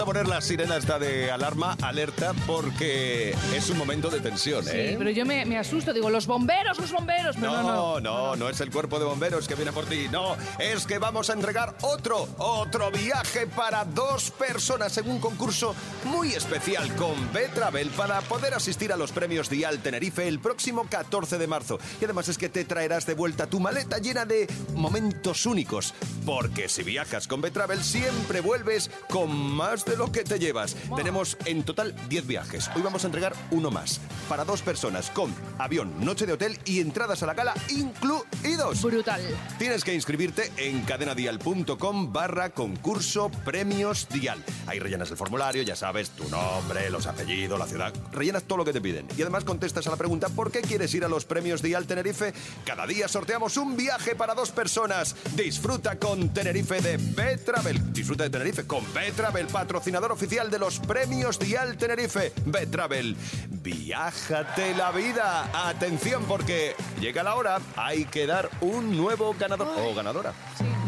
Gusta 0.00 0.12
poner 0.18 0.28
la 0.28 0.40
sirena 0.40 0.76
esta 0.78 0.98
de 0.98 1.30
alarma, 1.30 1.76
alerta, 1.82 2.32
porque 2.46 3.34
es 3.54 3.68
un 3.68 3.76
momento 3.76 4.08
de 4.08 4.20
tensión, 4.20 4.64
Sí, 4.64 4.70
¿eh? 4.72 4.94
pero 4.96 5.10
yo 5.10 5.26
me, 5.26 5.44
me 5.44 5.58
asusto, 5.58 5.92
digo, 5.92 6.08
los 6.08 6.26
bomberos, 6.26 6.78
los 6.78 6.90
bomberos. 6.90 7.36
Pero 7.38 7.52
no, 7.52 7.62
No, 7.62 8.00
no. 8.00 8.00
no, 8.00 8.36
no 8.36 8.48
es 8.48 8.60
el 8.62 8.70
cuerpo 8.70 8.98
de 8.98 9.04
bomberos 9.04 9.46
que 9.46 9.54
viene 9.56 9.72
por 9.72 9.84
ti. 9.84 10.06
No, 10.10 10.36
es 10.58 10.86
que 10.86 10.98
vamos 10.98 11.28
a 11.28 11.34
entregar 11.34 11.76
otro, 11.82 12.26
otro 12.38 12.90
viaje 12.90 13.46
para 13.46 13.84
dos 13.84 14.30
personas 14.30 14.96
en 14.96 15.10
un 15.10 15.20
concurso 15.20 15.74
muy 16.04 16.32
especial 16.32 16.94
con 16.96 17.30
B-Travel 17.34 17.90
para 17.90 18.20
poder 18.22 18.54
asistir 18.54 18.92
a 18.94 18.96
los 18.96 19.12
premios 19.12 19.50
Dial 19.50 19.80
Tenerife 19.80 20.26
el 20.26 20.38
próximo 20.40 20.86
14 20.88 21.36
de 21.36 21.46
marzo. 21.46 21.78
Y 22.00 22.04
además 22.06 22.28
es 22.28 22.38
que 22.38 22.48
te 22.48 22.64
traerás 22.64 23.04
de 23.04 23.12
vuelta 23.14 23.48
tu 23.48 23.60
maleta 23.60 23.98
llena 23.98 24.24
de 24.24 24.48
momentos 24.74 25.44
únicos. 25.44 25.92
Porque 26.24 26.70
si 26.70 26.84
viajas 26.84 27.28
con 27.28 27.42
B-Travel 27.42 27.82
siempre 27.82 28.40
vuelves 28.40 28.90
con 29.10 29.30
más 29.36 29.84
de 29.84 29.89
lo 29.96 30.12
que 30.12 30.24
te 30.24 30.38
llevas. 30.38 30.76
Tenemos 30.96 31.36
en 31.44 31.62
total 31.62 31.94
10 32.08 32.26
viajes. 32.26 32.70
Hoy 32.74 32.82
vamos 32.82 33.04
a 33.04 33.06
entregar 33.06 33.34
uno 33.50 33.70
más. 33.70 34.00
Para 34.28 34.44
dos 34.44 34.62
personas 34.62 35.10
con 35.10 35.34
avión, 35.58 36.04
noche 36.04 36.26
de 36.26 36.32
hotel 36.32 36.58
y 36.64 36.80
entradas 36.80 37.22
a 37.22 37.26
la 37.26 37.34
gala 37.34 37.54
incluidos. 37.68 38.82
Brutal. 38.82 39.22
Tienes 39.58 39.84
que 39.84 39.94
inscribirte 39.94 40.52
en 40.56 40.82
cadenadial.com 40.82 42.12
barra 42.12 42.50
concurso 42.50 43.30
premios 43.44 44.08
dial. 44.08 44.42
Ahí 44.66 44.78
rellenas 44.78 45.10
el 45.10 45.16
formulario, 45.16 45.62
ya 45.62 45.76
sabes, 45.76 46.10
tu 46.10 46.28
nombre, 46.28 46.90
los 46.90 47.06
apellidos, 47.06 47.58
la 47.58 47.66
ciudad. 47.66 47.92
Rellenas 48.12 48.44
todo 48.44 48.58
lo 48.58 48.64
que 48.64 48.72
te 48.72 48.80
piden. 48.80 49.06
Y 49.16 49.22
además 49.22 49.44
contestas 49.44 49.86
a 49.86 49.90
la 49.90 49.96
pregunta 49.96 50.28
¿por 50.28 50.52
qué 50.52 50.60
quieres 50.60 50.94
ir 50.94 51.04
a 51.04 51.08
los 51.08 51.24
premios 51.24 51.62
dial 51.62 51.86
Tenerife? 51.86 52.32
Cada 52.64 52.86
día 52.86 53.08
sorteamos 53.08 53.56
un 53.56 53.76
viaje 53.76 54.14
para 54.14 54.34
dos 54.34 54.50
personas. 54.50 55.16
Disfruta 55.34 55.98
con 55.98 56.28
Tenerife 56.30 56.80
de 56.80 56.96
B-Travel. 56.96 57.92
Disfruta 57.92 58.24
de 58.24 58.30
Tenerife 58.30 58.66
con 58.66 58.84
B-Travel, 58.92 59.46
patrocinador 59.46 59.69
patrocinador 59.70 60.10
oficial 60.10 60.50
de 60.50 60.58
los 60.58 60.80
premios 60.80 61.38
Dial 61.38 61.76
Tenerife. 61.76 62.32
Betravel, 62.44 63.16
viájate 63.62 64.74
la 64.74 64.90
vida. 64.90 65.48
Atención 65.68 66.24
porque 66.24 66.74
llega 66.98 67.22
la 67.22 67.36
hora, 67.36 67.60
hay 67.76 68.04
que 68.06 68.26
dar 68.26 68.50
un 68.62 68.96
nuevo 68.96 69.32
ganador 69.38 69.68
o 69.78 69.94
ganadora. 69.94 70.32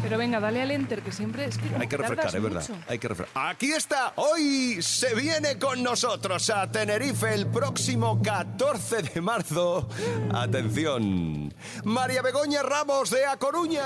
Pero 0.03 0.19
venga, 0.19 0.41
dale 0.41 0.63
al 0.63 0.73
enter, 0.73 1.01
que 1.01 1.13
siempre 1.13 1.45
es 1.45 1.59
que 1.59 1.73
Hay 1.79 1.87
que 1.87 1.97
refrescar, 1.97 2.35
es 2.35 2.43
verdad. 2.43 2.65
Hay 2.89 2.99
que 2.99 3.07
refrescar. 3.07 3.51
Aquí 3.51 3.71
está. 3.71 4.15
Hoy 4.17 4.83
se 4.83 5.15
viene 5.15 5.61
con 5.61 5.81
nosotros 5.81 6.51
a 6.51 6.69
Tenerife 6.69 7.33
el 7.33 7.47
próximo 7.47 8.21
14 8.21 9.03
de 9.03 9.21
marzo. 9.21 9.89
Atención. 10.35 11.55
María 11.85 12.21
Begoña 12.21 12.65
Ramos 12.65 13.11
de 13.11 13.27
A 13.27 13.37
Coruña. 13.37 13.85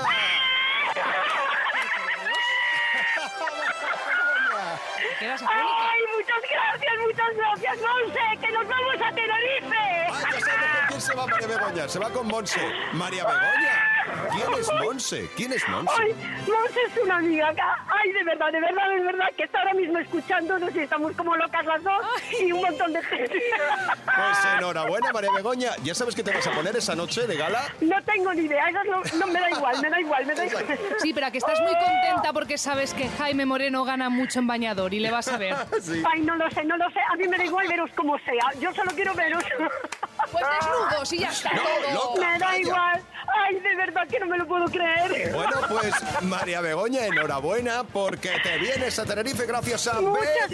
Quedas 5.19 5.41
¡Ay, 5.41 5.99
muchas 6.15 6.41
gracias, 6.51 6.93
muchas 7.01 7.35
gracias, 7.35 7.77
Monse! 7.77 8.19
¡Que 8.39 8.51
nos 8.51 8.67
vamos 8.67 8.95
a 9.01 9.15
Tenerife! 9.15 9.75
Ay, 9.75 10.23
ya 10.31 10.39
sabemos 10.39 10.69
con 10.77 10.87
quién 10.87 11.01
se 11.01 11.15
va 11.15 11.27
María 11.27 11.47
Begoña. 11.47 11.87
Se 11.87 11.99
va 11.99 12.09
con 12.11 12.27
Monse. 12.27 12.61
María 12.93 13.23
Begoña. 13.23 13.86
¿Quién 14.31 14.59
es 14.59 14.71
Monse? 14.73 15.29
¿Quién 15.35 15.53
es 15.53 15.67
Monse? 15.69 15.93
¡Ay, 15.99 16.13
Monse 16.47 16.79
es 16.87 17.03
una 17.03 17.17
amiga! 17.17 17.53
¡Ay, 17.87 18.11
de 18.11 18.23
verdad, 18.23 18.51
de 18.51 18.61
verdad, 18.61 18.89
de 18.89 19.03
verdad! 19.03 19.25
Que 19.35 19.43
está 19.43 19.59
ahora 19.59 19.73
mismo 19.73 19.97
escuchándonos 19.99 20.75
y 20.75 20.79
estamos 20.79 21.13
como 21.13 21.35
locas 21.35 21.65
las 21.65 21.83
dos 21.83 22.05
y 22.39 22.51
un 22.51 22.61
montón 22.61 22.93
de 22.93 23.03
gente. 23.03 23.41
Pues 24.05 24.45
enhorabuena, 24.57 25.11
María 25.11 25.31
Begoña. 25.31 25.71
¿Ya 25.83 25.93
sabes 25.95 26.15
qué 26.15 26.23
te 26.23 26.33
vas 26.33 26.47
a 26.47 26.51
poner 26.51 26.75
esa 26.75 26.95
noche 26.95 27.27
de 27.27 27.35
gala? 27.35 27.63
No 27.81 28.01
tengo 28.03 28.33
ni 28.33 28.43
idea, 28.43 28.69
eso 28.69 28.83
no, 28.85 29.01
no 29.19 29.27
me 29.27 29.39
da 29.39 29.49
igual, 29.51 29.81
me 29.81 29.89
da 29.89 29.99
igual, 29.99 30.25
me 30.25 30.35
da 30.35 30.45
igual. 30.45 30.65
Sí, 30.99 31.13
pero 31.13 31.31
que 31.31 31.37
estás 31.37 31.59
muy 31.61 31.73
contenta 31.73 32.33
porque 32.33 32.57
sabes 32.57 32.93
que 32.93 33.09
Jaime 33.09 33.45
Moreno 33.45 33.83
gana 33.83 34.09
mucho 34.09 34.39
en 34.39 34.47
bañador 34.47 34.93
y 34.93 34.99
le 34.99 35.11
vas 35.11 35.27
a 35.27 35.37
ver. 35.37 35.55
Ay, 36.11 36.21
no 36.21 36.35
lo 36.35 36.49
sé, 36.51 36.63
no 36.63 36.77
lo 36.77 36.89
sé. 36.91 36.99
A 37.11 37.15
mí 37.15 37.27
me 37.27 37.37
da 37.37 37.45
igual 37.45 37.67
veros 37.67 37.89
como 37.95 38.17
sea. 38.19 38.59
Yo 38.59 38.73
solo 38.73 38.91
quiero 38.95 39.13
veros. 39.13 39.43
Pues 40.31 40.45
desnudos 40.59 41.13
y 41.13 41.19
ya 41.19 41.29
está. 41.29 41.53
No, 41.53 41.61
todo. 41.63 42.15
loca, 42.15 42.31
me 42.33 42.39
da 42.39 42.57
igual. 42.59 43.01
Ay, 43.45 43.59
de 43.59 43.75
verdad 43.75 44.07
que 44.09 44.19
no 44.19 44.25
me 44.25 44.37
lo 44.37 44.47
puedo 44.47 44.65
creer. 44.65 45.33
Bueno, 45.33 45.51
pues 45.69 45.93
María 46.23 46.61
Begoña, 46.61 47.05
enhorabuena 47.05 47.83
porque 47.83 48.31
te 48.41 48.57
vienes 48.57 48.97
a 48.99 49.05
Tenerife 49.05 49.45
gracias 49.45 49.87
a 49.87 50.01
Muchas. 50.01 50.51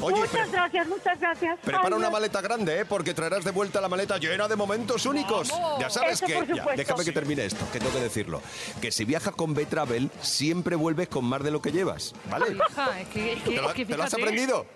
Oye, 0.00 0.16
muchas 0.20 0.50
gracias, 0.52 0.86
muchas 0.86 1.20
gracias. 1.20 1.58
prepara 1.62 1.88
Ay, 1.88 1.92
una 1.94 2.10
maleta 2.10 2.40
grande, 2.40 2.80
¿eh? 2.80 2.84
Porque 2.84 3.12
traerás 3.14 3.44
de 3.44 3.50
vuelta 3.50 3.80
la 3.80 3.88
maleta 3.88 4.18
llena 4.18 4.46
de 4.48 4.56
momentos 4.56 5.04
únicos. 5.06 5.52
Ya 5.80 5.90
sabes 5.90 6.12
Eso 6.14 6.26
que... 6.26 6.34
por 6.34 6.46
ya, 6.46 6.54
supuesto. 6.56 6.76
déjame 6.82 7.04
que 7.04 7.12
termine 7.12 7.44
esto, 7.44 7.64
que 7.72 7.78
tengo 7.78 7.92
que 7.92 8.00
decirlo. 8.00 8.40
Que 8.80 8.90
si 8.92 9.04
viajas 9.04 9.34
con 9.34 9.54
B-Travel, 9.54 10.10
siempre 10.20 10.76
vuelves 10.76 11.08
con 11.08 11.24
más 11.24 11.42
de 11.42 11.50
lo 11.50 11.60
que 11.60 11.72
llevas, 11.72 12.14
¿vale? 12.30 12.52
Hija, 12.54 13.00
es 13.00 13.08
que, 13.08 13.32
es 13.34 13.42
que- 13.42 13.50
¿Te 13.50 13.56
lo, 13.62 13.68
es 13.68 13.74
que 13.74 13.86
te 13.86 13.96
lo 13.96 14.02
has 14.04 14.14
aprendido? 14.14 14.66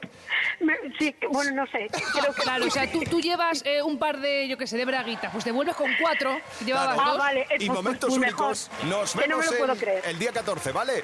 Me- 0.63 0.79
sí, 0.99 1.15
bueno, 1.31 1.51
no 1.53 1.67
sé. 1.67 1.89
Creo 2.19 2.33
que 2.35 2.43
Claro, 2.43 2.67
o 2.67 2.71
sea, 2.71 2.91
tú, 2.91 3.01
tú 3.05 3.21
llevas 3.21 3.63
eh, 3.67 3.83
un 3.83 3.99
par 3.99 4.19
de, 4.21 4.47
yo 4.49 4.57
qué 4.57 4.67
sé, 4.67 4.77
de 4.77 4.85
braguitas, 4.85 5.31
pues 5.33 5.45
te 5.45 5.53
vuelves 5.53 5.75
con 5.77 5.91
cuatro, 6.01 6.37
llevabas 6.65 6.95
Claro. 6.95 7.03
Ah, 7.09 7.11
dos. 7.13 7.19
vale. 7.19 7.47
Y 7.59 7.67
pues, 7.67 7.69
momentos 7.83 8.09
pues, 8.11 8.21
mejor. 8.21 8.47
únicos. 8.47 8.71
Nos 8.85 9.13
Que 9.13 9.29
no 9.29 9.37
me 9.39 9.43
vemos 9.43 9.47
lo 9.53 9.59
puedo 9.59 9.73
el, 9.73 9.79
creer. 9.79 10.03
el 10.07 10.19
día 10.19 10.33
14, 10.33 10.73
¿vale? 10.73 11.03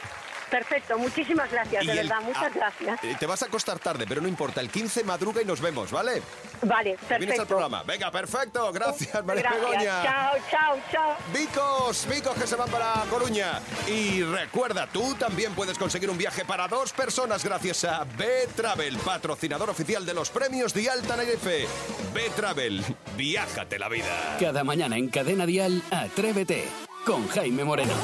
Perfecto, 0.51 0.99
muchísimas 0.99 1.51
gracias, 1.51 1.85
de 1.87 1.93
el- 1.93 1.99
verdad, 1.99 2.21
muchas 2.23 2.43
ah, 2.45 2.51
gracias. 2.55 3.05
eh, 3.05 3.17
Te 3.19 3.27
vas 3.27 3.43
a 3.43 3.47
acostar 3.47 3.79
tarde, 3.79 4.05
pero 4.09 4.21
no 4.21 4.29
importa. 4.29 4.61
El 4.61 4.71
15 4.71 5.05
madruga 5.05 5.43
y 5.43 5.45
nos 5.45 5.61
vemos, 5.61 5.91
¿vale? 5.91 6.23
Vale, 6.63 6.91
Vienes 6.91 7.03
al 7.11 7.19
perfecto. 7.19 7.47
programa. 7.47 7.83
Venga, 7.85 8.11
perfecto. 8.11 8.73
Gracias, 8.73 9.25
María 9.25 9.43
Gracias. 9.43 9.61
Begoña. 9.71 10.03
Chao, 10.03 10.35
chao, 10.51 10.79
chao. 10.91 11.17
Vicos, 11.33 12.07
Vicos 12.09 12.35
que 12.37 12.47
se 12.47 12.57
van 12.57 12.69
para 12.71 12.95
Coruña. 13.11 13.61
Y 13.87 14.23
recuerda, 14.23 14.87
tú 14.87 15.15
también 15.15 15.53
puedes 15.55 15.79
conseguir 15.79 16.11
un 16.11 16.19
viaje 16.19 16.45
para 16.45 16.67
dos 16.67 16.93
personas 16.93 17.45
gracias 17.45 17.85
a 17.85 18.05
B-Travel, 18.05 18.97
patrocinador 18.99 19.71
oficial 19.71 20.05
de 20.07 20.15
los 20.15 20.31
premios 20.31 20.73
Dial 20.75 21.03
Tenerife. 21.03 21.67
B-Travel, 22.15 22.85
viájate 23.17 23.79
la 23.79 23.89
vida. 23.89 24.37
Cada 24.41 24.65
mañana 24.65 24.97
en 24.97 25.09
Cadena 25.09 25.47
Dial, 25.47 25.83
Atrévete 25.91 26.67
con 27.09 27.27
Jaime 27.29 27.65
Moreno. 27.65 27.95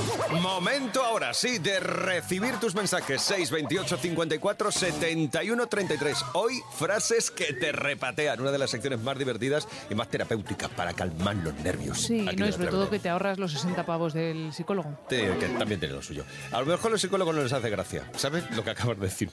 Momento 0.40 1.04
ahora 1.04 1.34
sí 1.34 1.58
de 1.58 1.78
recibir 1.78 2.54
tus 2.58 2.74
mensajes 2.74 3.20
628 3.20 3.98
54 3.98 4.72
71 4.72 5.66
33. 5.66 6.24
Hoy 6.32 6.62
frases 6.78 7.30
que 7.30 7.52
te 7.52 7.70
repatean, 7.70 8.40
una 8.40 8.50
de 8.50 8.56
las 8.56 8.70
secciones 8.70 9.00
más 9.00 9.18
divertidas 9.18 9.68
y 9.90 9.94
más 9.94 10.08
terapéuticas 10.08 10.70
para 10.70 10.94
calmar 10.94 11.36
los 11.36 11.52
nervios. 11.56 12.00
Sí, 12.00 12.26
Aquí 12.26 12.36
no, 12.36 12.48
y 12.48 12.52
sobre 12.52 12.68
todo 12.68 12.88
que 12.88 12.98
te 12.98 13.10
ahorras 13.10 13.36
los 13.38 13.52
60 13.52 13.84
pavos 13.84 14.14
del 14.14 14.54
psicólogo. 14.54 14.98
Sí, 15.10 15.16
que 15.38 15.48
también 15.58 15.78
tiene 15.80 15.94
lo 15.94 16.02
suyo. 16.02 16.24
A 16.50 16.60
lo 16.60 16.66
mejor 16.66 16.86
a 16.86 16.92
los 16.92 17.00
psicólogos 17.02 17.34
no 17.34 17.42
les 17.42 17.52
hace 17.52 17.68
gracia. 17.68 18.10
¿Sabes 18.16 18.50
lo 18.52 18.64
que 18.64 18.70
acabas 18.70 18.98
de 18.98 19.04
decir? 19.06 19.28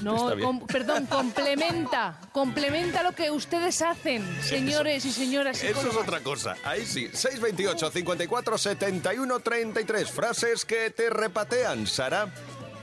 No, 0.00 0.34
com- 0.40 0.66
perdón, 0.66 1.04
complementa, 1.04 2.18
complementa 2.32 3.02
lo 3.02 3.12
que 3.12 3.30
ustedes 3.30 3.82
hacen, 3.82 4.24
señores 4.42 5.04
y 5.04 5.12
señoras 5.12 5.58
Eso 5.58 5.66
es 5.66 5.76
psicólogas. 5.76 6.08
otra 6.08 6.20
cosa. 6.20 6.56
Ahí 6.64 6.86
sí. 6.86 7.10
628 7.12 7.90
54 7.90 8.56
71 8.56 9.01
33. 9.02 10.10
Frases 10.10 10.64
que 10.64 10.90
te 10.90 11.10
repatean, 11.10 11.86
Sara. 11.86 12.32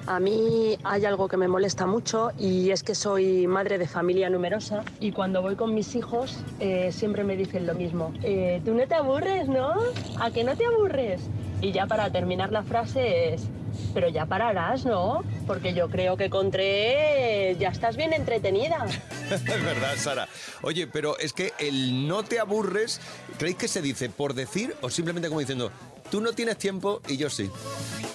A 0.06 0.20
mí 0.20 0.78
hay 0.84 1.06
algo 1.06 1.28
que 1.28 1.38
me 1.38 1.48
molesta 1.48 1.86
mucho 1.86 2.32
y 2.38 2.72
es 2.72 2.84
que 2.84 2.96
soy 2.96 3.48
madre 3.48 3.78
de 3.78 3.88
familia 3.88 4.30
numerosa 4.30 4.84
y 5.00 5.12
cuando 5.12 5.42
voy 5.42 5.56
con 5.56 5.76
mis 5.76 5.96
hijos 5.96 6.38
eh, 6.60 6.92
siempre 6.92 7.24
me 7.24 7.36
dicen 7.36 7.68
lo 7.68 7.76
mismo. 7.76 8.14
Eh, 8.24 8.62
Tú 8.66 8.74
no 8.74 8.88
te 8.88 8.96
aburres, 8.96 9.48
¿no? 9.48 9.76
¿A 10.20 10.32
que 10.32 10.44
no 10.44 10.56
te 10.56 10.66
aburres? 10.66 11.22
Y 11.62 11.72
ya 11.72 11.86
para 11.86 12.12
terminar 12.12 12.52
la 12.52 12.64
frase 12.64 13.34
es, 13.34 13.44
pero 13.94 14.10
ya 14.10 14.26
pararás, 14.26 14.86
¿no? 14.86 15.24
Porque 15.46 15.74
yo 15.74 15.90
creo 15.90 16.18
que 16.18 16.30
con 16.30 16.50
tres 16.52 17.60
ya 17.60 17.70
estás 17.70 17.96
bien 17.96 18.14
entretenida. 18.14 18.86
es 19.30 19.46
verdad, 19.46 19.96
Sara. 19.98 20.28
Oye, 20.62 20.88
pero 20.88 21.18
es 21.20 21.34
que 21.34 21.54
el 21.60 22.08
no 22.08 22.24
te 22.24 22.40
aburres, 22.40 23.00
¿creéis 23.38 23.58
que 23.58 23.68
se 23.68 23.82
dice 23.82 24.10
por 24.10 24.34
decir 24.34 24.76
o 24.82 24.90
simplemente 24.90 25.28
como 25.28 25.40
diciendo, 25.40 25.72
tú 26.10 26.22
no 26.22 26.34
tienes 26.34 26.58
tiempo 26.58 27.02
y 27.08 27.18
yo 27.18 27.30
sí? 27.30 27.50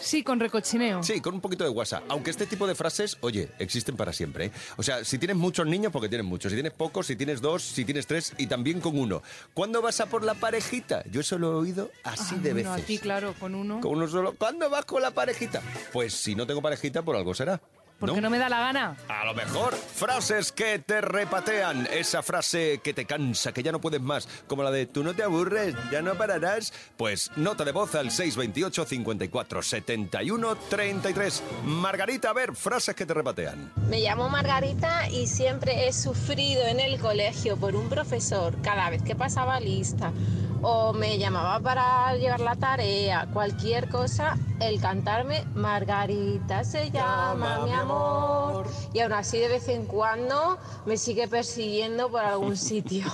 Sí, 0.00 0.22
con 0.22 0.38
recochineo. 0.38 1.02
Sí, 1.02 1.20
con 1.20 1.34
un 1.34 1.40
poquito 1.40 1.64
de 1.64 1.70
WhatsApp. 1.70 2.04
Aunque 2.08 2.30
este 2.30 2.46
tipo 2.46 2.66
de 2.66 2.74
frases, 2.74 3.16
oye, 3.22 3.48
existen 3.58 3.96
para 3.96 4.12
siempre. 4.12 4.46
¿eh? 4.46 4.50
O 4.76 4.82
sea, 4.82 5.02
si 5.02 5.18
tienes 5.18 5.36
muchos 5.36 5.66
niños, 5.66 5.90
porque 5.92 6.08
tienes 6.10 6.26
muchos. 6.26 6.50
Si 6.52 6.56
tienes 6.56 6.72
pocos, 6.74 7.06
si 7.06 7.16
tienes 7.16 7.40
dos, 7.40 7.62
si 7.62 7.84
tienes 7.86 8.06
tres 8.06 8.34
y 8.36 8.46
también 8.46 8.80
con 8.80 8.98
uno. 8.98 9.22
¿Cuándo 9.54 9.80
vas 9.80 10.00
a 10.00 10.06
por 10.06 10.22
la 10.22 10.34
parejita? 10.34 11.02
Yo 11.10 11.22
eso 11.22 11.38
lo 11.38 11.52
he 11.52 11.54
oído 11.54 11.90
así 12.02 12.34
Ah, 12.36 12.42
de 12.42 12.52
veces. 12.52 12.70
a 12.72 12.76
ti, 12.76 12.98
claro, 12.98 13.34
con 13.40 13.54
uno. 13.54 13.80
Con 13.80 13.92
uno 13.92 14.06
solo. 14.06 14.34
¿Cuándo 14.36 14.68
vas 14.68 14.84
con 14.84 15.00
la 15.00 15.10
parejita? 15.12 15.62
Pues 15.92 16.12
si 16.12 16.34
no 16.34 16.46
tengo 16.46 16.60
parejita, 16.60 17.02
por 17.02 17.16
algo 17.16 17.32
será. 17.34 17.60
Porque 17.98 18.20
no 18.20 18.30
me 18.30 18.38
da 18.38 18.48
la 18.48 18.60
gana. 18.60 18.96
A 19.08 19.24
lo 19.24 19.34
mejor, 19.34 19.74
frases 19.74 20.52
que 20.52 20.78
te 20.78 21.00
repatean. 21.00 21.86
Esa 21.92 22.22
frase 22.22 22.80
que 22.82 22.92
te 22.92 23.06
cansa, 23.06 23.52
que 23.52 23.62
ya 23.62 23.72
no 23.72 23.80
puedes 23.80 24.00
más. 24.00 24.28
Como 24.46 24.62
la 24.62 24.70
de 24.70 24.86
tú 24.86 25.02
no 25.02 25.14
te 25.14 25.22
aburres, 25.22 25.74
ya 25.90 26.02
no 26.02 26.14
pararás. 26.14 26.72
Pues 26.96 27.30
nota 27.36 27.64
de 27.64 27.72
voz 27.72 27.94
al 27.94 28.10
628 28.10 28.84
54 28.84 29.62
71 29.62 30.56
33. 30.56 31.42
Margarita, 31.64 32.30
a 32.30 32.32
ver, 32.32 32.54
frases 32.54 32.94
que 32.94 33.06
te 33.06 33.14
repatean. 33.14 33.72
Me 33.88 34.00
llamo 34.00 34.28
Margarita 34.28 35.08
y 35.08 35.26
siempre 35.26 35.88
he 35.88 35.92
sufrido 35.92 36.66
en 36.66 36.80
el 36.80 36.98
colegio 36.98 37.56
por 37.56 37.76
un 37.76 37.88
profesor 37.88 38.60
cada 38.62 38.90
vez 38.90 39.02
que 39.02 39.14
pasaba 39.14 39.60
lista 39.60 40.12
o 40.66 40.92
me 40.94 41.18
llamaba 41.18 41.60
para 41.60 42.16
llevar 42.16 42.40
la 42.40 42.56
tarea, 42.56 43.28
cualquier 43.32 43.88
cosa, 43.90 44.36
el 44.60 44.80
cantarme 44.80 45.44
Margarita 45.54 46.64
se 46.64 46.90
llama 46.90 47.64
mi 47.64 47.72
amor. 47.72 48.66
Y 48.94 49.00
aún 49.00 49.12
así 49.12 49.38
de 49.38 49.48
vez 49.48 49.68
en 49.68 49.84
cuando 49.84 50.58
me 50.86 50.96
sigue 50.96 51.28
persiguiendo 51.28 52.10
por 52.10 52.20
algún 52.24 52.56
sitio. 52.70 53.04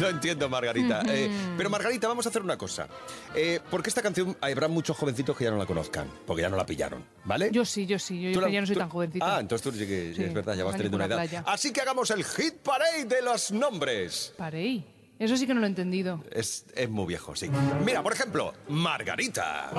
Lo 0.00 0.08
entiendo, 0.08 0.48
Margarita. 0.48 1.02
Eh, 1.08 1.30
pero 1.56 1.70
Margarita, 1.70 2.06
vamos 2.06 2.26
a 2.26 2.28
hacer 2.28 2.42
una 2.42 2.56
cosa. 2.58 2.86
Eh, 3.34 3.60
porque 3.70 3.88
esta 3.88 4.02
canción 4.02 4.36
habrá 4.40 4.68
muchos 4.68 4.96
jovencitos 4.96 5.36
que 5.36 5.44
ya 5.44 5.50
no 5.50 5.56
la 5.56 5.66
conozcan, 5.66 6.08
porque 6.26 6.42
ya 6.42 6.48
no 6.50 6.56
la 6.56 6.66
pillaron, 6.66 7.04
¿vale? 7.24 7.50
Yo 7.50 7.64
sí, 7.64 7.86
yo 7.86 7.98
sí, 7.98 8.32
yo 8.32 8.40
la- 8.40 8.48
ya 8.50 8.60
no 8.60 8.66
soy 8.66 8.74
tú- 8.74 8.80
tan 8.80 8.88
jovencita. 8.90 9.36
Ah, 9.36 9.40
entonces 9.40 9.62
tú 9.70 9.76
sí 9.76 9.86
que 9.86 10.12
Sí, 10.14 10.22
es 10.24 10.32
verdad, 10.34 10.54
ya 10.54 10.64
vas 10.64 10.74
teniendo 10.76 10.96
una 10.96 11.06
edad. 11.06 11.16
playa. 11.16 11.44
Así 11.46 11.72
que 11.72 11.80
hagamos 11.80 12.10
el 12.10 12.24
hit 12.24 12.56
parade 12.62 13.04
de 13.06 13.22
los 13.22 13.50
nombres. 13.52 14.32
Parei. 14.36 14.84
Eso 15.18 15.36
sí 15.36 15.46
que 15.46 15.54
no 15.54 15.60
lo 15.60 15.66
he 15.66 15.68
entendido. 15.68 16.22
Es, 16.30 16.66
es 16.74 16.90
muy 16.90 17.06
viejo, 17.06 17.36
sí. 17.36 17.48
Mira, 17.84 18.02
por 18.02 18.12
ejemplo, 18.12 18.52
Margarita. 18.68 19.70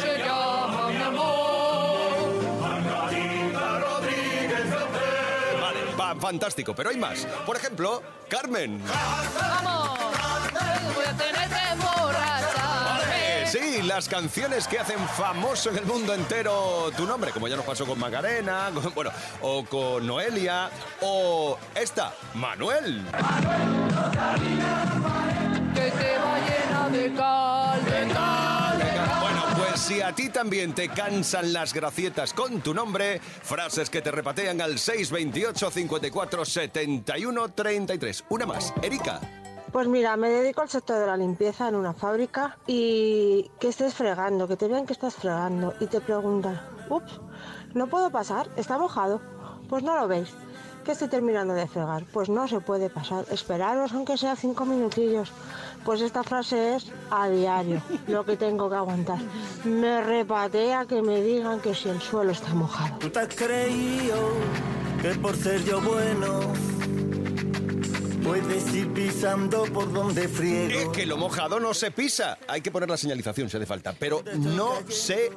Se 0.00 0.18
llama 0.18 0.88
mi 0.88 0.96
amor. 1.02 1.94
Vale, 5.60 5.80
va, 5.98 6.14
fantástico, 6.20 6.74
pero 6.74 6.90
hay 6.90 6.96
más. 6.96 7.26
Por 7.44 7.56
ejemplo, 7.56 8.02
Carmen. 8.28 8.80
¡Vamos! 8.86 10.03
Sí, 13.58 13.82
las 13.82 14.08
canciones 14.08 14.66
que 14.66 14.78
hacen 14.80 14.98
famoso 15.16 15.70
en 15.70 15.78
el 15.78 15.86
mundo 15.86 16.12
entero 16.12 16.90
tu 16.96 17.06
nombre, 17.06 17.30
como 17.30 17.46
ya 17.46 17.54
nos 17.56 17.64
pasó 17.64 17.86
con 17.86 17.98
Macarena, 17.98 18.70
con- 18.74 18.92
bueno, 18.94 19.10
o 19.42 19.64
con 19.64 20.04
Noelia, 20.06 20.70
o 21.02 21.56
esta, 21.74 22.12
Manuel. 22.34 23.04
Que 25.74 25.90
te 25.90 26.18
va 26.18 26.38
llena 26.40 26.88
de 26.90 27.12
cal, 27.14 27.84
de 27.84 28.12
cal, 28.14 28.78
de 28.78 28.84
cal. 28.96 29.20
Bueno, 29.20 29.42
pues 29.56 29.80
Si 29.80 30.00
a 30.00 30.12
ti 30.12 30.30
también 30.30 30.72
te 30.74 30.88
cansan 30.88 31.52
las 31.52 31.72
gracietas 31.72 32.32
con 32.32 32.60
tu 32.60 32.74
nombre, 32.74 33.20
frases 33.20 33.88
que 33.90 34.02
te 34.02 34.10
repatean 34.10 34.60
al 34.60 34.78
628 34.78 35.70
54 35.70 36.44
71 36.44 37.48
33. 37.50 38.24
Una 38.30 38.46
más, 38.46 38.72
Erika. 38.82 39.20
Pues 39.74 39.88
mira, 39.88 40.16
me 40.16 40.28
dedico 40.28 40.60
al 40.60 40.68
sector 40.68 41.00
de 41.00 41.06
la 41.08 41.16
limpieza 41.16 41.68
en 41.68 41.74
una 41.74 41.92
fábrica 41.92 42.56
y 42.64 43.50
que 43.58 43.66
estés 43.66 43.92
fregando, 43.92 44.46
que 44.46 44.56
te 44.56 44.68
vean 44.68 44.86
que 44.86 44.92
estás 44.92 45.16
fregando 45.16 45.74
y 45.80 45.86
te 45.86 46.00
preguntan, 46.00 46.60
ups, 46.88 47.20
no 47.74 47.88
puedo 47.88 48.08
pasar, 48.08 48.48
está 48.54 48.78
mojado. 48.78 49.20
Pues 49.68 49.82
no 49.82 49.96
lo 49.96 50.06
veis, 50.06 50.32
que 50.84 50.92
estoy 50.92 51.08
terminando 51.08 51.54
de 51.54 51.66
fregar. 51.66 52.04
Pues 52.12 52.28
no 52.28 52.46
se 52.46 52.60
puede 52.60 52.88
pasar, 52.88 53.24
esperaros 53.32 53.92
aunque 53.94 54.16
sea 54.16 54.36
cinco 54.36 54.64
minutillos. 54.64 55.32
Pues 55.84 56.02
esta 56.02 56.22
frase 56.22 56.76
es 56.76 56.92
a 57.10 57.28
diario, 57.28 57.82
lo 58.06 58.24
que 58.24 58.36
tengo 58.36 58.70
que 58.70 58.76
aguantar. 58.76 59.18
Me 59.64 60.00
repatea 60.04 60.86
que 60.86 61.02
me 61.02 61.20
digan 61.20 61.58
que 61.58 61.74
si 61.74 61.88
el 61.88 62.00
suelo 62.00 62.30
está 62.30 62.54
mojado. 62.54 62.96
¿Tú 63.00 63.10
te 63.10 63.18
has 63.18 63.34
creído 63.34 64.34
que 65.02 65.16
por 65.16 65.34
ser 65.34 65.64
yo 65.64 65.80
bueno 65.80 66.52
puedes 68.24 68.74
ir 68.74 68.92
pisando 68.92 69.64
por 69.64 69.92
donde 69.92 70.26
friego? 70.26 70.80
Es 70.80 70.88
que 70.88 71.06
lo 71.06 71.16
mojado 71.16 71.60
no 71.60 71.74
se 71.74 71.90
pisa. 71.90 72.38
Hay 72.48 72.62
que 72.62 72.70
poner 72.70 72.88
la 72.88 72.96
señalización 72.96 73.50
si 73.50 73.56
hace 73.56 73.66
falta, 73.66 73.94
pero 73.98 74.24
no 74.38 74.78
se 74.88 75.30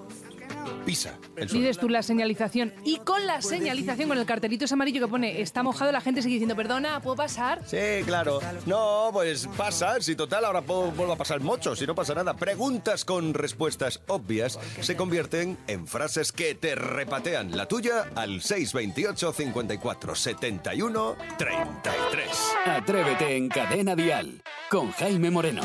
pisa. 0.85 1.17
Dices 1.35 1.77
tú 1.77 1.89
la 1.89 2.01
señalización 2.03 2.73
y 2.83 2.97
con 2.99 3.25
la 3.27 3.41
señalización, 3.41 4.09
con 4.09 4.17
el 4.17 4.25
cartelito 4.25 4.65
ese 4.65 4.73
amarillo 4.73 5.01
que 5.05 5.07
pone 5.09 5.41
está 5.41 5.63
mojado, 5.63 5.91
la 5.91 6.01
gente 6.01 6.21
sigue 6.21 6.35
diciendo, 6.35 6.55
perdona, 6.55 6.99
¿puedo 7.01 7.15
pasar? 7.15 7.61
Sí, 7.65 8.03
claro. 8.05 8.39
No, 8.65 9.09
pues 9.13 9.47
pasa. 9.57 9.99
Si 10.01 10.15
total 10.15 10.45
ahora 10.45 10.61
puedo- 10.61 10.91
vuelve 10.91 11.13
a 11.13 11.17
pasar 11.17 11.39
mucho, 11.41 11.75
si 11.75 11.85
no 11.85 11.95
pasa 11.95 12.13
nada. 12.15 12.35
Preguntas 12.35 13.05
con 13.05 13.33
respuestas 13.33 14.01
obvias 14.07 14.59
se 14.81 14.95
convierten 14.95 15.57
en 15.67 15.87
frases 15.87 16.31
que 16.31 16.55
te 16.55 16.75
repatean. 16.75 17.55
La 17.55 17.67
tuya 17.67 18.05
al 18.15 18.41
628 18.41 19.33
54 19.33 20.15
71 20.15 21.15
33. 21.37 22.27
Atrévete 22.65 23.35
en 23.37 23.49
Cadena 23.49 23.95
Dial 23.95 24.41
con 24.69 24.91
Jaime 24.91 25.31
Moreno. 25.31 25.61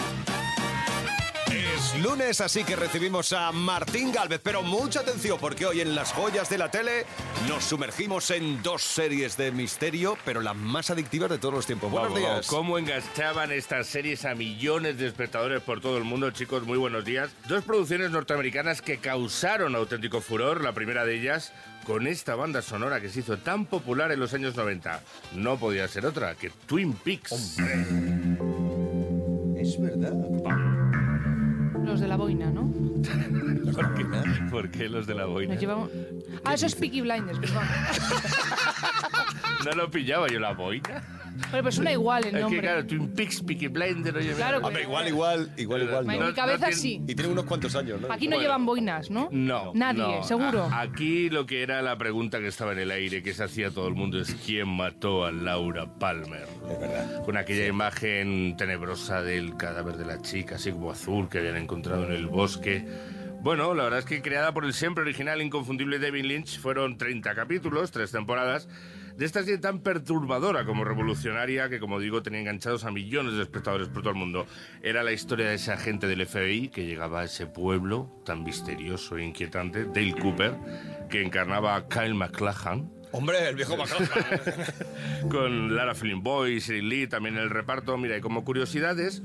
Es 1.83 2.01
lunes, 2.01 2.41
así 2.41 2.63
que 2.63 2.77
recibimos 2.77 3.33
a 3.33 3.51
Martín 3.51 4.13
Galvez, 4.13 4.41
pero 4.41 4.63
mucha 4.63 5.01
atención 5.01 5.37
porque 5.41 5.67
hoy 5.67 5.81
en 5.81 5.97
las 5.97 6.13
joyas 6.13 6.49
de 6.49 6.57
la 6.57 6.71
tele 6.71 7.05
nos 7.49 7.65
sumergimos 7.65 8.31
en 8.31 8.63
dos 8.63 8.83
series 8.83 9.37
de 9.37 9.51
misterio, 9.51 10.17
pero 10.25 10.41
las 10.41 10.55
más 10.55 10.91
adictivas 10.91 11.29
de 11.29 11.39
todos 11.39 11.55
los 11.55 11.67
tiempos. 11.67 11.91
Buenos 11.91 12.15
días. 12.15 12.47
¿Cómo 12.47 12.79
enganchaban 12.79 13.51
estas 13.51 13.89
series 13.89 14.25
a 14.25 14.37
millones 14.37 14.97
de 14.97 15.09
espectadores 15.09 15.61
por 15.61 15.81
todo 15.81 15.99
el 15.99 16.05
mundo? 16.05 16.31
Chicos, 16.31 16.63
muy 16.63 16.79
buenos 16.79 17.05
días. 17.05 17.31
Dos 17.49 17.65
producciones 17.65 18.13
norteamericanas 18.13 18.81
que 18.81 18.99
causaron 18.99 19.75
auténtico 19.75 20.21
furor. 20.21 20.63
La 20.63 20.73
primera 20.73 21.05
de 21.05 21.17
ellas 21.17 21.53
con 21.85 22.07
esta 22.07 22.37
banda 22.37 22.63
sonora 22.63 23.01
que 23.01 23.09
se 23.09 23.21
hizo 23.21 23.39
tan 23.39 23.67
popular 23.67 24.13
en 24.13 24.21
los 24.21 24.33
años 24.35 24.55
90. 24.55 25.01
No 25.35 25.59
podía 25.59 25.89
ser 25.89 26.07
otra 26.07 26.37
que 26.37 26.51
Twin 26.67 26.93
Peaks. 26.93 27.59
Es 29.57 29.81
verdad. 29.81 30.72
Los 31.85 32.01
de 32.01 32.09
la 32.09 32.17
boina, 32.17 32.51
¿no? 32.51 32.63
¿Por 33.73 33.95
qué, 33.95 34.05
¿Por 34.51 34.71
qué 34.71 34.89
los 34.89 35.07
de 35.07 35.15
la 35.15 35.27
boina? 35.27 35.55
Nos 35.55 35.61
llevamos... 35.61 35.91
Ah, 36.45 36.55
eso 36.55 36.67
es 36.67 36.75
Peaky 36.75 37.01
Blinders, 37.03 37.39
perdón. 37.39 37.65
No 39.65 39.71
lo 39.73 39.91
pillaba 39.91 40.27
yo 40.27 40.41
la 40.41 40.55
boina. 40.55 41.22
Pero 41.51 41.71
suena 41.73 41.93
igual 41.93 42.23
el 42.25 42.29
Es 42.29 42.35
que 42.35 42.41
nombre. 42.41 42.61
claro, 42.61 42.87
Twin 42.87 43.09
Peaks, 43.15 43.43
Peaky 43.43 43.69
Blinders... 43.69 44.17
oye, 44.17 44.33
Claro 44.35 44.61
mira. 44.61 44.73
que- 44.75 44.83
Igual, 44.83 45.09
igual, 45.09 45.53
igual, 45.57 45.83
igual. 45.83 46.11
En 46.11 46.21
no. 46.21 46.27
mi 46.29 46.33
cabeza 46.33 46.67
tiene- 46.67 46.73
sí. 46.81 47.03
Y 47.07 47.15
tiene 47.15 47.31
unos 47.33 47.45
cuantos 47.45 47.75
años, 47.77 48.01
¿no? 48.01 48.13
Aquí 48.13 48.27
no 48.27 48.37
Bueno. 48.37 48.43
llevan 48.43 48.65
boinas, 48.67 49.11
¿no? 49.11 49.29
No. 49.31 49.73
Nadie, 49.75 50.03
no. 50.03 50.23
seguro. 50.25 50.63
A- 50.65 50.81
aquí 50.81 51.29
lo 51.31 51.45
que 51.47 51.63
era 51.63 51.83
la 51.83 51.97
pregunta 51.99 52.41
que 52.41 52.47
estaba 52.47 52.73
en 52.73 52.79
el 52.79 52.91
aire, 52.91 53.23
que 53.23 53.35
se 53.35 53.45
hacía 53.45 53.71
todo 53.71 53.89
el 53.89 53.95
mundo, 53.95 54.19
es 54.21 54.35
quién 54.47 54.69
mató 54.69 55.25
a 55.25 55.33
Laura 55.33 55.87
Palmer. 55.99 56.47
Es 56.71 56.81
verdad. 56.81 57.25
Con 57.25 57.37
aquella 57.37 57.67
imagen 57.67 58.57
tenebrosa 58.57 59.23
del 59.23 59.57
cadáver 59.57 59.97
de 59.97 60.05
la 60.07 60.21
chica, 60.23 60.57
así 60.57 60.73
como 60.73 60.91
azul, 60.91 61.29
que 61.29 61.39
habían 61.39 61.57
encontrado 61.57 62.05
en 62.07 62.13
el 62.13 62.27
bosque. 62.27 62.87
Bueno, 63.43 63.75
la 63.75 63.83
verdad 63.85 63.99
es 63.99 64.05
que 64.05 64.23
creada 64.23 64.55
por 64.55 64.65
el 64.65 64.73
siempre 64.73 65.03
original 65.03 65.41
e 65.41 65.45
inconfundible 65.45 65.99
David 65.99 66.25
Lynch, 66.25 66.61
fueron 66.61 66.97
30 66.97 67.35
capítulos, 67.35 67.91
tres 67.91 68.13
temporadas, 68.13 68.69
de 69.17 69.25
esta 69.25 69.41
serie 69.41 69.59
tan 69.59 69.81
perturbadora 69.81 70.65
como 70.65 70.85
revolucionaria, 70.85 71.69
que 71.69 71.81
como 71.81 72.01
digo 72.01 72.23
tenía 72.23 72.41
enganchados 72.41 72.85
a 72.85 72.91
millones 72.91 73.35
de 73.35 73.43
espectadores 73.43 73.89
por 73.89 74.03
todo 74.03 74.11
el 74.11 74.19
mundo. 74.19 74.47
Era 74.83 75.03
la 75.03 75.13
historia 75.13 75.47
de 75.47 75.55
ese 75.55 75.73
agente 75.73 76.07
del 76.07 76.27
FBI 76.27 76.69
que 76.69 76.87
llegaba 76.87 77.21
a 77.21 77.25
ese 77.25 77.47
pueblo 77.47 78.23
tan 78.25 78.43
misterioso 78.43 79.17
e 79.17 79.25
inquietante, 79.25 79.85
Dale 79.85 80.15
Cooper, 80.15 80.55
que 81.11 81.23
encarnaba 81.23 81.77
a 81.77 81.89
Kyle 81.89 82.15
MacLachlan, 82.15 82.91
Hombre, 83.15 83.47
el 83.47 83.55
viejo 83.55 83.77
Macron. 83.77 84.09
con 85.31 85.77
Lara 85.77 85.95
Flynn 85.95 86.23
Boy, 86.23 86.61
Sheryl 86.61 86.89
Lee, 86.89 87.07
también 87.07 87.37
el 87.37 87.51
reparto. 87.51 87.99
Mira, 87.99 88.17
y 88.17 88.23
como 88.23 88.43
curiosidades, 88.43 89.23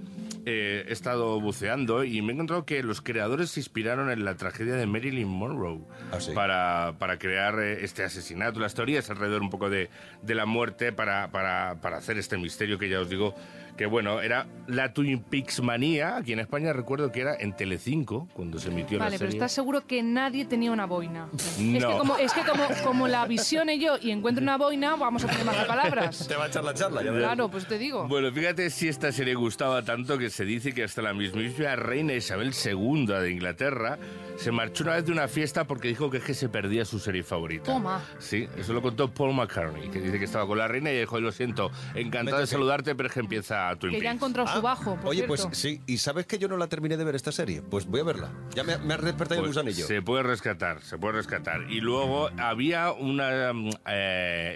eh, 0.50 0.86
he 0.88 0.94
estado 0.94 1.42
buceando 1.42 2.06
y 2.06 2.22
me 2.22 2.32
he 2.32 2.36
encontrado 2.36 2.64
que 2.66 2.82
los 2.82 3.02
creadores 3.02 3.50
se 3.52 3.60
inspiraron 3.60 4.10
en 4.10 4.24
la 4.24 4.36
tragedia 4.36 4.76
de 4.76 4.86
Marilyn 4.86 5.28
Monroe 5.28 5.80
Ah, 6.12 6.22
sí. 6.22 6.32
para, 6.34 6.94
para 7.00 7.20
crear 7.20 7.60
eh, 7.60 7.84
este 7.84 8.06
asesinato, 8.06 8.62
las 8.62 8.74
teorías 8.74 9.10
alrededor 9.10 9.42
un 9.42 9.50
poco 9.50 9.70
de, 9.70 9.90
de 10.22 10.36
la 10.36 10.46
muerte 10.46 10.94
para, 10.94 11.32
para, 11.32 11.76
para 11.82 11.98
hacer 11.98 12.18
este 12.18 12.38
misterio 12.38 12.80
que 12.80 12.88
ya 12.88 13.02
os 13.02 13.10
digo 13.10 13.36
que 13.78 13.86
bueno, 13.86 14.22
era 14.22 14.48
la 14.68 14.92
Twin 14.94 15.22
Peaks 15.22 15.62
manía, 15.62 16.18
aquí 16.18 16.34
en 16.34 16.40
España 16.40 16.74
recuerdo 16.74 17.12
que 17.12 17.22
era 17.22 17.36
en 17.40 17.56
Telecinco, 17.56 18.28
cuando 18.34 18.60
se 18.60 18.70
emitió 18.70 18.98
Vale, 19.00 19.12
la 19.12 19.18
pero 19.20 19.30
serie. 19.30 19.38
¿estás 19.38 19.52
seguro 19.54 19.86
que 19.86 20.02
nadie 20.04 20.46
tenía 20.46 20.72
una 20.72 20.86
boina? 20.86 21.30
Es 21.38 21.54
que 21.56 21.80
No. 21.80 21.98
como, 22.00 22.18
es 22.18 22.34
que 22.34 22.42
como, 22.42 22.64
como 22.84 23.08
la 23.08 23.26
visione 23.26 23.80
yo 23.80 23.98
y 24.02 24.12
encuentro 24.12 24.42
una 24.44 24.58
boina, 24.58 24.96
vamos 24.96 25.24
a 25.24 25.28
tener 25.28 25.46
más 25.46 25.56
palabras. 25.66 26.28
Te 26.28 26.36
va 26.36 26.46
a 26.46 26.48
echar 26.48 26.64
la 26.64 26.74
charla, 26.74 27.04
ya. 27.04 27.12
Claro, 27.12 27.50
pues 27.50 27.68
te 27.68 27.78
digo. 27.78 28.08
Bueno, 28.08 28.32
fíjate 28.32 28.70
si 28.70 28.88
esta 28.88 29.12
serie 29.12 29.36
gustaba 29.36 29.84
tanto 29.84 30.18
que 30.18 30.30
se 30.30 30.44
dice 30.44 30.74
que 30.74 30.84
hasta 30.84 31.02
la 31.02 31.14
mismísima 31.14 31.76
reina 31.76 32.14
Isabel 32.14 32.54
II 32.54 33.06
de 33.06 33.32
Inglaterra 33.32 33.98
se 34.38 34.52
marchó 34.52 34.84
una 34.84 34.96
vez 34.96 35.06
de 35.06 35.12
una 35.12 35.28
fiesta 35.28 35.66
porque 35.66 35.88
dijo 35.88 36.10
que 36.10 36.18
es 36.18 36.24
que 36.24 36.34
se 36.34 36.50
perdía 36.50 36.84
su 36.86 37.00
serie 37.00 37.24
favorita. 37.24 37.64
Toma. 37.66 38.02
Sí, 38.20 38.48
eso 38.58 38.74
lo 38.74 38.82
contó 38.82 39.10
Paul 39.12 39.34
McCartney, 39.36 39.90
que 39.90 40.00
dice 40.00 40.20
que 40.20 40.26
estaba 40.26 40.46
con 40.48 40.58
la 40.58 40.68
reina 40.68 40.92
y 40.92 41.00
dijo, 41.00 41.20
lo 41.20 41.32
siento, 41.32 41.72
encantado 41.96 42.40
de 42.40 42.48
saludarte, 42.48 42.96
pero 42.96 43.08
es 43.08 43.14
que 43.14 43.20
empieza 43.22 43.67
Twin 43.76 43.94
Que 43.94 44.02
ya 44.02 44.10
ha 44.12 44.14
encontrado 44.14 44.48
su 44.54 44.62
bajo, 44.62 44.96
por 44.96 45.08
Oye, 45.10 45.24
pues 45.24 45.48
sí, 45.52 45.82
y 45.86 45.98
sabes 45.98 46.26
que 46.26 46.38
yo 46.40 46.48
no 46.48 46.58
la 46.58 46.68
terminé 46.68 46.98
de 46.98 47.04
ver 47.04 47.16
esta 47.16 47.32
serie. 47.32 47.62
Pues 47.62 47.86
voy 47.86 48.00
a 48.02 48.04
verla. 48.04 48.32
Ya 48.56 48.64
me, 48.64 48.78
me 48.78 48.94
ha 48.94 48.98
despertado 48.98 49.42
el 49.42 49.46
Pues 49.48 49.56
gusanillo. 49.58 49.86
se 49.86 50.02
puede 50.02 50.24
rescatar, 50.24 50.82
se 50.84 50.98
puede 50.98 51.14
rescatar. 51.16 51.70
Y 51.70 51.82
luego 51.82 52.30
había 52.38 52.92
un 52.92 53.20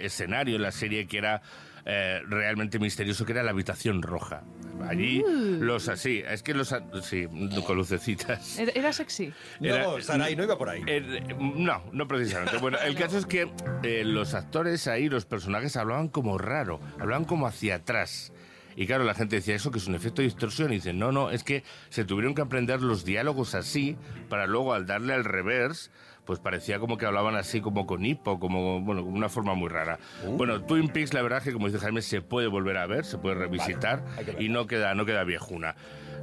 escenario 0.02 0.56
en 0.56 0.62
la 0.62 0.72
serie 0.72 1.06
que 1.06 1.18
era 1.18 1.42
eh, 1.84 2.20
realmente 2.28 2.78
misterioso, 2.78 3.24
que 3.26 3.32
era 3.32 3.42
la 3.42 3.50
habitación 3.50 4.02
roja. 4.02 4.44
Allí 4.88 5.20
Uh. 5.22 5.62
los 5.62 5.88
así, 5.88 6.22
es 6.28 6.42
que 6.42 6.54
los 6.54 6.72
a- 6.72 6.82
sí, 7.02 7.26
con 7.66 7.76
lucecitas. 7.76 8.58
Era, 8.58 8.72
era 8.74 8.92
sexy. 8.92 9.32
No, 9.60 10.00
Saray, 10.00 10.34
no 10.36 10.44
iba 10.44 10.56
por 10.56 10.68
ahí. 10.68 10.82
Eh, 10.86 11.34
no, 11.38 11.82
no 11.92 12.06
precisamente. 12.08 12.58
Bueno, 12.58 12.78
el 12.84 12.94
caso 12.96 13.18
es 13.18 13.26
que 13.26 13.50
eh, 13.82 14.04
los 14.04 14.34
actores 14.34 14.86
ahí, 14.88 15.08
los 15.08 15.24
personajes 15.24 15.76
hablaban 15.76 16.08
como 16.08 16.38
raro, 16.38 16.80
hablaban 17.00 17.24
como 17.24 17.46
hacia 17.48 17.76
atrás. 17.76 18.32
Y 18.76 18.86
claro, 18.86 19.04
la 19.04 19.14
gente 19.14 19.36
decía 19.36 19.54
eso 19.54 19.70
que 19.70 19.78
es 19.78 19.86
un 19.86 19.94
efecto 19.94 20.22
de 20.22 20.28
distorsión. 20.28 20.72
Y 20.72 20.76
dicen, 20.76 20.98
no, 20.98 21.12
no, 21.12 21.30
es 21.30 21.44
que 21.44 21.64
se 21.88 22.04
tuvieron 22.04 22.34
que 22.34 22.42
aprender 22.42 22.82
los 22.82 23.04
diálogos 23.04 23.54
así 23.54 23.96
para 24.28 24.46
luego 24.46 24.74
al 24.74 24.86
darle 24.86 25.14
al 25.14 25.24
reverse, 25.24 25.90
pues 26.24 26.38
parecía 26.38 26.78
como 26.78 26.98
que 26.98 27.06
hablaban 27.06 27.34
así 27.34 27.60
como 27.60 27.86
con 27.86 28.04
hipo, 28.04 28.38
como, 28.38 28.80
bueno, 28.80 29.02
una 29.02 29.28
forma 29.28 29.54
muy 29.54 29.68
rara. 29.68 29.98
Bueno, 30.36 30.62
Twin 30.62 30.88
Peaks, 30.88 31.14
la 31.14 31.22
verdad 31.22 31.38
es 31.38 31.44
que 31.44 31.52
como 31.52 31.66
dice 31.66 31.78
Jaime, 31.78 32.02
se 32.02 32.22
puede 32.22 32.46
volver 32.46 32.76
a 32.76 32.86
ver, 32.86 33.04
se 33.04 33.18
puede 33.18 33.34
revisitar 33.34 34.04
y 34.38 34.48
no 34.48 34.66
queda, 34.66 34.94
no 34.94 35.04
queda 35.04 35.24
viejuna. 35.24 35.74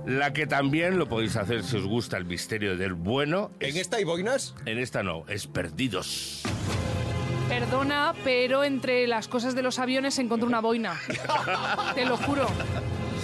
La 0.06 0.32
que 0.32 0.48
también 0.48 0.98
lo 0.98 1.10
podéis 1.10 1.36
hacer 1.36 1.64
si 1.64 1.78
os 1.78 1.86
gusta 1.86 2.18
el 2.18 2.26
misterio 2.26 2.78
del 2.78 2.94
bueno. 2.94 3.52
¿En 3.60 3.76
esta 3.76 3.98
hay 3.98 4.06
boinas? 4.06 4.56
En 4.66 4.80
esta 4.80 5.04
no, 5.04 5.26
es 5.28 5.48
Perdidos. 5.48 6.44
Perdona, 7.50 8.14
pero 8.24 8.64
entre 8.64 9.08
las 9.08 9.28
cosas 9.28 9.56
de 9.56 9.64
los 9.64 9.80
aviones 9.80 10.20
encontré 10.20 10.48
una 10.48 10.62
boina. 10.62 11.00
Te 11.96 12.06
lo 12.06 12.16
juro. 12.16 12.48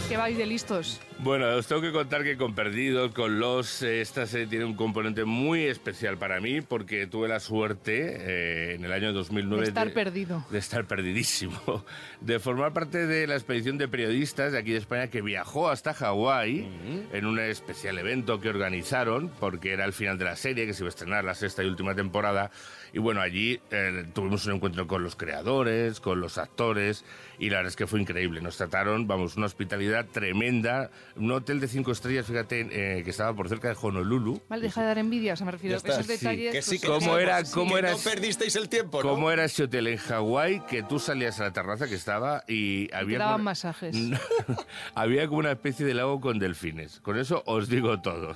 Que 0.09 0.17
vais 0.17 0.35
de 0.35 0.47
listos. 0.47 0.99
Bueno, 1.25 1.47
os 1.55 1.65
tengo 1.65 1.81
que 1.81 1.91
contar 1.91 2.23
que 2.23 2.37
con 2.37 2.53
Perdidos, 2.53 3.11
con 3.11 3.39
Los, 3.39 3.81
eh, 3.81 3.99
esta 3.99 4.27
serie 4.27 4.45
tiene 4.45 4.63
un 4.63 4.75
componente 4.75 5.25
muy 5.25 5.63
especial 5.63 6.19
para 6.19 6.39
mí 6.39 6.61
porque 6.61 7.07
tuve 7.07 7.27
la 7.27 7.39
suerte 7.39 8.17
eh, 8.19 8.75
en 8.75 8.85
el 8.85 8.91
año 8.91 9.11
2009 9.11 9.63
De 9.63 9.69
estar 9.69 9.91
perdido. 9.91 10.45
de 10.51 10.59
estar 10.59 10.85
perdidísimo, 10.85 11.83
de 12.21 12.37
formar 12.37 12.73
parte 12.73 13.07
de 13.07 13.25
la 13.25 13.33
expedición 13.33 13.79
de 13.79 13.87
periodistas 13.87 14.51
de 14.51 14.59
aquí 14.59 14.73
de 14.73 14.77
España 14.77 15.07
que 15.07 15.23
viajó 15.23 15.67
hasta 15.67 15.95
Hawái 15.95 16.69
en 17.11 17.25
un 17.25 17.39
especial 17.39 17.97
evento 17.97 18.39
que 18.39 18.49
organizaron, 18.49 19.31
porque 19.39 19.73
era 19.73 19.85
el 19.85 19.93
final 19.93 20.19
de 20.19 20.25
la 20.25 20.35
serie, 20.35 20.67
que 20.67 20.75
se 20.75 20.83
iba 20.83 20.89
a 20.89 20.93
estrenar 20.93 21.23
la 21.23 21.33
sexta 21.33 21.63
y 21.63 21.65
última 21.65 21.95
temporada. 21.95 22.51
Y 22.93 22.99
bueno, 22.99 23.19
allí 23.19 23.59
eh, 23.71 24.05
tuvimos 24.13 24.45
un 24.45 24.53
encuentro 24.53 24.87
con 24.87 25.03
los 25.03 25.17
creadores, 25.17 25.99
con 25.99 26.21
los 26.21 26.37
actores, 26.37 27.03
y 27.37 27.49
la 27.49 27.57
verdad 27.57 27.69
es 27.71 27.75
que 27.75 27.87
fue 27.87 27.99
increíble. 27.99 28.39
Nos 28.39 28.55
trataron, 28.55 29.05
vamos, 29.05 29.35
una 29.35 29.47
hospitalidad 29.47 30.05
tremenda. 30.05 30.91
Un 31.17 31.31
hotel 31.31 31.59
de 31.59 31.67
cinco 31.67 31.91
estrellas, 31.91 32.25
fíjate, 32.25 32.67
eh, 32.99 33.03
que 33.03 33.09
estaba 33.09 33.33
por 33.35 33.47
cerca 33.49 33.69
de 33.69 33.75
Honolulu. 33.81 34.41
Vale, 34.49 34.61
deja 34.63 34.81
de 34.81 34.87
dar 34.87 34.97
envidia, 34.97 35.33
o 35.33 35.35
sea, 35.35 35.45
me 35.45 35.51
refiero 35.53 35.75
a 35.75 35.77
esos 35.79 36.05
sí, 36.05 36.11
detalles. 36.13 36.51
que 36.53 36.61
sí, 36.61 36.69
pues, 36.71 36.81
que 36.81 36.87
¿Cómo 36.87 37.15
sí, 37.17 37.21
era, 37.23 37.45
sí, 37.45 37.53
cómo 37.53 37.73
que 37.73 37.79
era, 37.79 37.91
no 37.91 37.97
perdisteis 37.97 38.55
el 38.55 38.69
tiempo, 38.69 39.01
¿no? 39.03 39.09
cómo 39.09 39.31
era 39.31 39.45
ese 39.45 39.63
hotel 39.63 39.87
en 39.87 39.97
Hawái 39.97 40.61
que 40.69 40.83
tú 40.83 40.99
salías 40.99 41.39
a 41.39 41.43
la 41.45 41.53
terraza 41.53 41.87
que 41.87 41.95
estaba 41.95 42.43
y 42.47 42.87
te 42.87 42.95
había 42.95 43.19
daban 43.19 43.33
como- 43.35 43.43
masajes. 43.45 43.95
había 44.95 45.27
como 45.27 45.39
una 45.39 45.51
especie 45.51 45.85
de 45.85 45.93
lago 45.93 46.19
con 46.21 46.39
delfines. 46.39 46.99
Con 47.01 47.17
eso 47.17 47.43
os 47.45 47.69
digo 47.69 48.01
todo. 48.01 48.35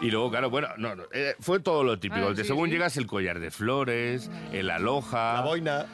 Y 0.00 0.10
luego, 0.10 0.30
claro, 0.30 0.50
bueno, 0.50 0.68
no, 0.76 0.94
no, 0.94 1.04
eh, 1.12 1.34
fue 1.40 1.60
todo 1.60 1.82
lo 1.84 1.98
típico. 1.98 2.28
Ah, 2.28 2.32
De 2.34 2.44
según 2.44 2.66
sí. 2.68 2.72
llegas, 2.72 2.96
el 2.96 3.06
collar 3.06 3.40
de 3.40 3.50
flores, 3.50 4.30
el 4.52 4.70
aloja. 4.70 5.34
La 5.34 5.40
boina. 5.42 5.86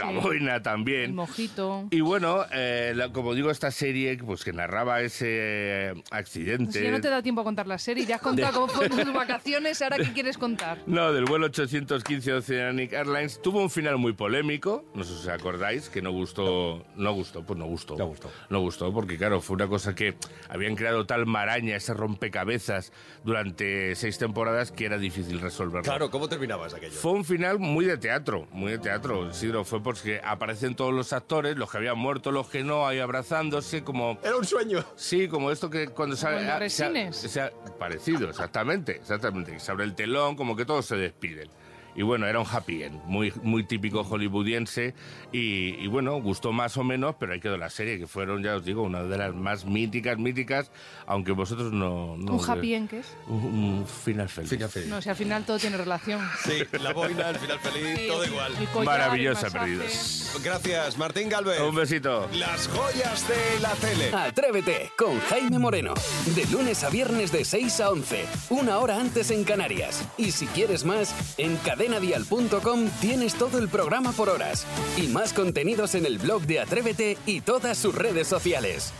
La 0.00 0.10
boina 0.20 0.56
El 0.56 0.62
también. 0.62 1.14
mojito. 1.14 1.86
Y 1.90 2.00
bueno, 2.00 2.44
eh, 2.52 2.92
la- 2.96 3.10
como 3.12 3.34
digo, 3.34 3.50
esta 3.50 3.70
serie 3.70 4.16
pues 4.16 4.42
que 4.42 4.52
narraba 4.54 5.00
ese 5.02 5.75
eh, 5.76 6.02
accidente. 6.10 6.78
Si 6.78 6.84
ya 6.84 6.90
no 6.90 7.00
te 7.00 7.08
da 7.08 7.22
tiempo 7.22 7.40
a 7.40 7.44
contar 7.44 7.66
la 7.66 7.78
serie, 7.78 8.06
ya 8.06 8.16
has 8.16 8.22
contado 8.22 8.52
cómo 8.60 8.68
fueron 8.68 8.98
tus 8.98 9.12
vacaciones, 9.12 9.80
ahora 9.82 9.98
qué 9.98 10.12
quieres 10.12 10.38
contar. 10.38 10.78
No, 10.86 11.12
del 11.12 11.24
vuelo 11.24 11.46
815 11.46 12.32
Oceanic 12.32 12.92
Airlines 12.92 13.40
tuvo 13.42 13.60
un 13.60 13.70
final 13.70 13.98
muy 13.98 14.12
polémico, 14.12 14.84
no 14.94 15.04
sé 15.04 15.14
si 15.14 15.20
os 15.20 15.28
acordáis, 15.28 15.88
que 15.88 16.02
no 16.02 16.10
gustó, 16.12 16.84
no 16.96 17.12
gustó, 17.12 17.42
pues 17.44 17.58
no 17.58 17.66
gustó. 17.66 17.96
No 17.96 18.06
gustó. 18.06 18.30
No 18.50 18.60
gustó 18.60 18.92
porque 18.92 19.16
claro, 19.16 19.40
fue 19.40 19.56
una 19.56 19.68
cosa 19.68 19.94
que 19.94 20.16
habían 20.48 20.76
creado 20.76 21.06
tal 21.06 21.26
maraña, 21.26 21.76
ese 21.76 21.94
rompecabezas 21.94 22.92
durante 23.24 23.94
seis 23.94 24.18
temporadas 24.18 24.72
que 24.72 24.86
era 24.86 24.98
difícil 24.98 25.40
resolverlo. 25.40 25.82
Claro, 25.82 26.10
¿cómo 26.10 26.28
terminabas 26.28 26.74
aquello? 26.74 26.94
Fue 26.94 27.12
un 27.12 27.24
final 27.24 27.58
muy 27.58 27.84
de 27.84 27.98
teatro, 27.98 28.46
muy 28.52 28.72
de 28.72 28.78
teatro, 28.78 29.30
Isidro. 29.30 29.64
Fue 29.64 29.82
porque 29.82 30.20
aparecen 30.24 30.74
todos 30.74 30.94
los 30.94 31.12
actores, 31.12 31.56
los 31.56 31.70
que 31.70 31.78
habían 31.78 31.98
muerto, 31.98 32.30
los 32.32 32.48
que 32.48 32.62
no, 32.62 32.86
ahí 32.86 32.98
abrazándose, 32.98 33.82
como... 33.82 34.18
Era 34.22 34.36
un 34.36 34.44
sueño. 34.44 34.84
Sí, 34.96 35.28
como 35.28 35.50
esto 35.50 35.65
que 35.70 35.88
cuando 35.88 36.14
ah, 36.14 36.18
se 36.18 36.58
resines. 36.58 37.16
se 37.16 37.50
parecido, 37.78 38.30
exactamente, 38.30 38.96
exactamente. 38.96 39.52
que 39.52 39.60
Se 39.60 39.72
abre 39.72 39.84
el 39.84 39.94
telón, 39.94 40.36
como 40.36 40.56
que 40.56 40.64
todos 40.64 40.86
se 40.86 40.96
despiden. 40.96 41.48
Y 41.96 42.02
bueno, 42.02 42.26
era 42.26 42.38
un 42.40 42.46
happy 42.50 42.82
end, 42.82 43.02
muy, 43.06 43.32
muy 43.42 43.64
típico 43.64 44.04
hollywoodiense. 44.04 44.94
Y, 45.32 45.74
y 45.82 45.86
bueno, 45.86 46.20
gustó 46.20 46.52
más 46.52 46.76
o 46.76 46.84
menos, 46.84 47.16
pero 47.18 47.32
ahí 47.32 47.40
quedó 47.40 47.56
la 47.56 47.70
serie, 47.70 47.98
que 47.98 48.06
fueron, 48.06 48.42
ya 48.42 48.56
os 48.56 48.64
digo, 48.64 48.82
una 48.82 49.02
de 49.02 49.16
las 49.18 49.34
más 49.34 49.64
míticas, 49.64 50.18
míticas, 50.18 50.70
aunque 51.06 51.32
vosotros 51.32 51.72
no... 51.72 52.16
no 52.18 52.34
¿Un 52.34 52.50
happy 52.50 52.74
end 52.74 52.90
qué 52.90 52.98
es? 53.00 53.16
Un, 53.28 53.36
un 53.44 53.86
final 53.86 54.28
feliz. 54.28 54.50
Final 54.50 54.68
feliz. 54.68 54.88
No, 54.88 55.00
si 55.00 55.08
al 55.08 55.16
final 55.16 55.44
todo 55.44 55.58
tiene 55.58 55.76
relación. 55.78 56.20
Sí, 56.44 56.62
la 56.80 56.92
boina, 56.92 57.30
el 57.30 57.36
final 57.38 57.58
feliz, 57.60 57.98
Sí, 57.98 58.06
todo 58.08 58.24
igual. 58.24 58.52
collar, 58.72 58.84
Maravillosa, 58.84 59.50
perdidos. 59.50 60.38
Gracias, 60.44 60.98
Martín 60.98 61.28
Galvez. 61.28 61.60
Un 61.60 61.74
besito. 61.74 62.28
Las 62.34 62.68
joyas 62.68 63.26
de 63.28 63.60
la 63.60 63.72
tele. 63.74 64.10
Atrévete 64.12 64.90
con 64.98 65.18
Jaime 65.20 65.58
Moreno. 65.58 65.94
De 66.34 66.44
lunes 66.46 66.84
a 66.84 66.90
viernes 66.90 67.32
de 67.32 67.44
6 67.44 67.80
a 67.80 67.90
11, 67.90 68.24
una 68.50 68.78
hora 68.78 69.00
antes 69.00 69.30
en 69.30 69.44
Canarias. 69.44 70.06
Y 70.18 70.32
si 70.32 70.46
quieres 70.46 70.84
más, 70.84 71.14
en 71.38 71.56
cadenadial.com 71.86 72.88
tienes 73.00 73.34
todo 73.34 73.58
el 73.58 73.68
programa 73.68 74.12
por 74.12 74.28
horas. 74.28 74.66
Y 74.96 75.06
más 75.08 75.32
contenidos 75.32 75.94
en 75.94 76.04
el 76.04 76.18
blog 76.18 76.42
de 76.42 76.60
Atrévete 76.60 77.16
y 77.26 77.40
todas 77.40 77.78
sus 77.78 77.94
redes 77.94 78.26
sociales. 78.26 78.92